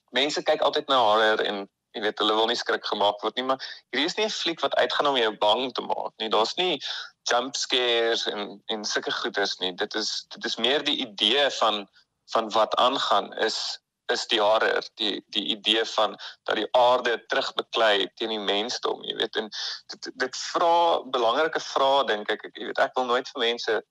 Mense 0.10 0.44
kyk 0.44 0.62
altyd 0.62 0.88
na 0.88 1.00
haar 1.04 1.40
en 1.40 1.70
jy 1.92 2.02
weet 2.02 2.20
hulle 2.20 2.36
wil 2.36 2.46
nie 2.50 2.58
skrik 2.58 2.86
gemaak 2.86 3.22
word 3.22 3.36
nie, 3.36 3.46
maar 3.46 3.62
hierdie 3.90 4.06
is 4.06 4.16
nie 4.18 4.26
'n 4.26 4.38
fliek 4.42 4.62
wat 4.62 4.76
uitgaan 4.76 5.08
om 5.08 5.18
jou 5.18 5.34
bang 5.38 5.74
te 5.74 5.82
maak 5.82 6.14
nie. 6.18 6.30
Daar's 6.30 6.56
nie 6.56 6.82
jump 7.30 7.56
scares 7.56 8.26
en 8.28 8.62
en 8.66 8.86
sulke 8.86 9.12
goeders 9.12 9.58
nie. 9.58 9.74
Dit 9.76 9.96
is 9.96 10.26
dit 10.30 10.46
is 10.46 10.58
meer 10.58 10.84
die 10.84 10.98
idee 11.08 11.50
van 11.50 11.88
van 12.34 12.50
wat 12.50 12.76
aangaan 12.76 13.34
is 13.34 13.80
is 14.16 14.26
die 14.32 14.42
horror, 14.42 14.86
die 15.02 15.16
die 15.36 15.46
idee 15.56 15.84
van 15.96 16.16
dat 16.48 16.60
die 16.60 16.68
aarde 16.78 17.18
terugbeklei 17.32 18.08
teen 18.20 18.34
die 18.34 18.42
mensdom, 18.42 19.04
jy 19.08 19.18
weet 19.20 19.42
en 19.42 19.50
dit 19.94 20.12
dit 20.26 20.40
vra 20.54 21.02
belangrike 21.18 21.62
vrae 21.64 22.06
dink 22.12 22.32
ek. 22.34 22.48
Jy 22.54 22.70
weet 22.72 22.82
ek 22.86 22.96
wil 23.00 23.10
nooit 23.10 23.34
vir 23.34 23.46
mense 23.48 23.82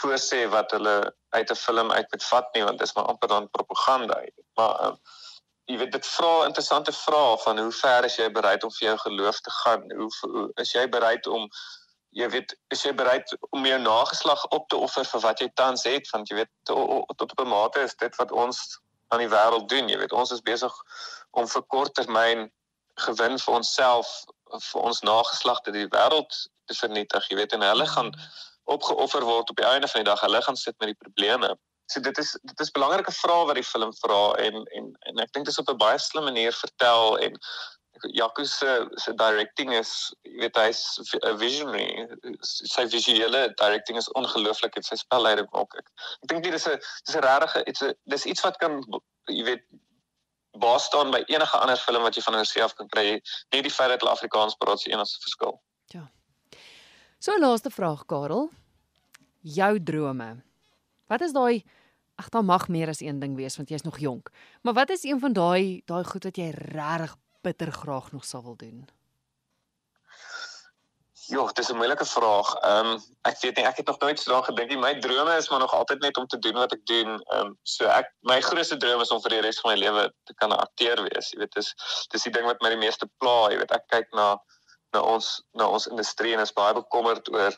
voorsê 0.00 0.46
wat 0.54 0.72
hulle 0.76 0.96
uit 1.36 1.50
'n 1.50 1.62
film 1.64 1.92
uit 1.92 2.08
moet 2.12 2.24
vat 2.30 2.54
nie 2.54 2.64
want 2.64 2.78
dit 2.78 2.88
is 2.88 2.94
maar 2.94 3.10
amper 3.12 3.28
dan 3.28 3.50
propaganda. 3.50 4.22
Maar 4.54 4.86
um, 4.86 4.96
jy 5.70 5.78
weet 5.78 5.92
dit 5.92 6.06
vra 6.06 6.32
interessante 6.46 6.92
vrae 6.92 7.36
van 7.44 7.58
hoe 7.58 7.72
ver 7.72 8.04
is 8.04 8.16
jy 8.16 8.30
bereid 8.30 8.64
om 8.64 8.72
vir 8.78 8.88
jou 8.88 8.98
geloof 8.98 9.40
te 9.40 9.50
gaan? 9.50 9.84
Hoe, 9.92 10.10
hoe 10.20 10.50
is 10.64 10.72
jy 10.72 10.88
bereid 10.88 11.26
om 11.26 11.48
jy 12.12 12.28
weet 12.28 12.54
is 12.74 12.84
jy 12.84 12.92
bereid 12.92 13.36
om 13.50 13.66
jou 13.66 13.78
nageslag 13.80 14.44
op 14.56 14.68
te 14.68 14.76
offer 14.76 15.06
vir 15.08 15.20
wat 15.24 15.40
jy 15.40 15.48
tans 15.60 15.84
het 15.88 16.08
want 16.12 16.28
jy 16.28 16.42
weet 16.42 16.52
tot 16.64 17.30
op 17.32 17.40
'n 17.40 17.48
mate 17.48 17.80
is 17.80 17.96
dit 17.96 18.16
wat 18.16 18.32
ons 18.32 18.80
aan 19.12 19.22
die 19.24 19.32
wêreld 19.32 19.68
doen 19.68 19.90
jy 19.90 19.98
weet. 20.00 20.12
Ons 20.16 20.32
is 20.34 20.44
besig 20.44 20.72
om 21.38 21.48
vir 21.48 21.64
korttermyn 21.74 22.48
gewin 23.06 23.38
vir 23.40 23.58
onsself 23.58 24.10
vir 24.52 24.86
ons 24.88 25.00
nageslagte 25.06 25.72
die 25.72 25.88
wêreld 25.92 26.38
te 26.68 26.76
vernietig 26.76 27.28
jy 27.30 27.40
weet. 27.40 27.52
En 27.56 27.64
hulle 27.66 27.86
gaan 27.94 28.12
opgeoffer 28.72 29.24
word 29.26 29.50
op 29.50 29.60
die 29.60 29.68
einde 29.68 29.88
van 29.88 30.02
die 30.02 30.10
dag. 30.10 30.20
Hulle 30.20 30.42
gaan 30.42 30.56
sit 30.56 30.78
met 30.78 30.92
die 30.92 31.00
probleme. 31.04 31.54
So 31.92 32.00
dit 32.00 32.18
is 32.18 32.32
dit 32.42 32.60
is 32.60 32.70
belangrike 32.70 33.12
vrae 33.12 33.46
wat 33.48 33.58
die 33.58 33.66
film 33.66 33.92
vra 34.00 34.22
en 34.46 34.64
en 34.78 34.92
en 35.10 35.24
ek 35.24 35.32
dink 35.32 35.46
dit 35.46 35.52
is 35.52 35.60
op 35.60 35.72
'n 35.72 35.80
baie 35.82 35.98
slim 35.98 36.24
manier 36.24 36.52
vertel 36.52 37.18
en 37.18 37.38
Jaco 38.10 38.44
se 38.44 38.88
se 38.96 39.12
directing 39.14 39.72
is 39.72 40.14
jy 40.24 40.38
weet 40.42 40.56
hy's 40.56 40.82
'n 41.22 41.36
visionary. 41.38 42.08
Sy 42.42 42.86
visuele 42.90 43.52
directing 43.56 43.96
is 43.96 44.10
ongelooflik 44.18 44.76
en 44.76 44.82
sy 44.82 44.96
spelleiding 44.96 45.48
ook 45.52 45.74
ek. 45.78 45.88
Ek 46.22 46.28
dink 46.28 46.44
dit 46.44 46.54
is 46.54 46.66
'n 46.66 46.78
dis 47.06 47.16
'n 47.16 47.24
regte 47.24 47.64
iets 47.64 47.82
dis 48.04 48.26
iets 48.26 48.42
wat 48.42 48.56
kan 48.58 48.82
jy 49.28 49.44
weet 49.44 49.64
baas 50.58 50.84
staan 50.84 51.10
by 51.10 51.22
enige 51.26 51.58
ander 51.58 51.76
film 51.76 52.02
wat 52.02 52.14
jy 52.14 52.22
van 52.22 52.34
jouself 52.34 52.74
kan 52.74 52.88
kry. 52.88 53.20
Net 53.52 53.62
die 53.62 53.70
feit 53.70 53.88
dat 53.88 54.00
hulle 54.00 54.12
Afrikaans 54.12 54.54
praat 54.54 54.78
is 54.78 54.86
enigste 54.86 55.20
verskil. 55.20 55.60
Ja. 55.86 56.10
So 57.18 57.38
laaste 57.38 57.70
vraag 57.70 58.06
Karel. 58.06 58.50
Jou 59.40 59.82
drome. 59.82 60.42
Wat 61.06 61.20
is 61.20 61.32
daai 61.32 61.64
Ag, 62.14 62.28
daar 62.28 62.44
mag 62.44 62.68
meer 62.68 62.88
as 62.88 63.00
een 63.00 63.18
ding 63.18 63.34
wees 63.36 63.56
want 63.56 63.68
jy's 63.68 63.82
nog 63.82 63.98
jonk. 63.98 64.30
Maar 64.62 64.74
wat 64.74 64.90
is 64.90 65.02
een 65.02 65.20
van 65.20 65.32
daai 65.32 65.82
daai 65.84 66.04
goed 66.04 66.24
wat 66.24 66.36
jy 66.36 66.50
regtig 66.50 67.16
bitter 67.42 67.72
graag 67.72 68.12
nog 68.12 68.24
sou 68.24 68.42
wil 68.42 68.56
doen? 68.56 68.88
Ja, 71.26 71.46
dis 71.52 71.70
'n 71.70 71.76
moeilike 71.76 72.04
vraag. 72.04 72.48
Ehm 72.54 72.86
um, 72.86 73.02
ek 73.22 73.38
weet 73.40 73.56
nie, 73.56 73.64
ek 73.64 73.76
het 73.76 73.86
nog 73.86 73.98
nooit 73.98 74.18
so 74.20 74.30
daaraan 74.30 74.48
gedink 74.48 74.68
nie. 74.68 74.78
My 74.78 75.00
drome 75.00 75.36
is 75.36 75.48
maar 75.48 75.58
nog 75.58 75.74
altyd 75.74 76.00
net 76.00 76.16
om 76.16 76.26
te 76.26 76.38
doen 76.38 76.54
wat 76.54 76.72
ek 76.72 76.86
doen. 76.86 77.22
Ehm 77.22 77.46
um, 77.46 77.58
so 77.62 77.86
ek 77.86 78.10
my 78.20 78.40
grootste 78.40 78.76
droom 78.76 79.00
is 79.00 79.10
om 79.10 79.20
vir 79.22 79.30
die 79.36 79.40
res 79.40 79.60
van 79.60 79.72
my 79.72 79.78
lewe 79.78 80.12
te 80.24 80.34
kan 80.34 80.50
'n 80.50 80.58
akteur 80.66 81.02
wees. 81.02 81.30
Jy 81.30 81.38
weet, 81.38 81.54
dis 81.54 81.74
dis 82.10 82.22
die 82.22 82.32
ding 82.32 82.46
wat 82.46 82.60
my 82.62 82.68
die 82.68 82.82
meeste 82.84 83.08
pla, 83.18 83.50
jy 83.50 83.58
weet. 83.58 83.72
Ek 83.72 83.86
kyk 83.86 84.08
na 84.12 84.36
na 84.92 85.00
ons 85.00 85.42
na 85.54 85.68
ons 85.68 85.86
industrie 85.86 86.34
en 86.34 86.40
is 86.40 86.52
baie 86.52 86.74
bekommerd 86.74 87.28
oor 87.32 87.56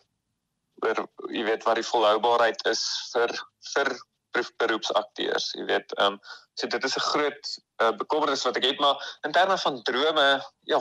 oor 0.84 1.06
jy 1.30 1.44
weet 1.44 1.64
wat 1.64 1.80
die 1.80 1.90
volhoubaarheid 1.90 2.66
is 2.70 2.82
vir 3.12 3.32
vir 3.74 3.96
beroepsakteurs, 4.56 5.52
jy 5.58 5.64
weet, 5.70 5.94
ehm 5.98 6.16
um, 6.16 6.18
so 6.54 6.66
dit 6.70 6.84
is 6.84 6.96
'n 6.96 7.06
groot 7.10 7.48
uh, 7.82 7.92
bekommernis 7.98 8.44
wat 8.46 8.56
ek 8.56 8.64
het, 8.64 8.78
maar 8.78 9.18
in 9.26 9.32
terme 9.32 9.58
van 9.58 9.82
drome, 9.82 10.26
ja, 10.60 10.80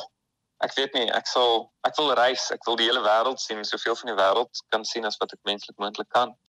ek 0.63 0.73
weet 0.77 0.93
nie, 0.93 1.11
ek 1.11 1.27
sal 1.27 1.71
ek 1.87 1.95
wil 1.97 2.13
reis, 2.13 2.51
ek 2.51 2.65
wil 2.65 2.75
die 2.75 2.87
hele 2.87 3.01
wêreld 3.01 3.39
sien, 3.39 3.63
soveel 3.65 3.95
van 3.95 4.11
die 4.11 4.19
wêreld 4.21 4.63
kan 4.69 4.85
sien 4.85 5.05
as 5.05 5.17
wat 5.17 5.33
ek 5.33 5.39
menslik 5.43 5.77
moontlik 5.77 6.09
kan. 6.09 6.35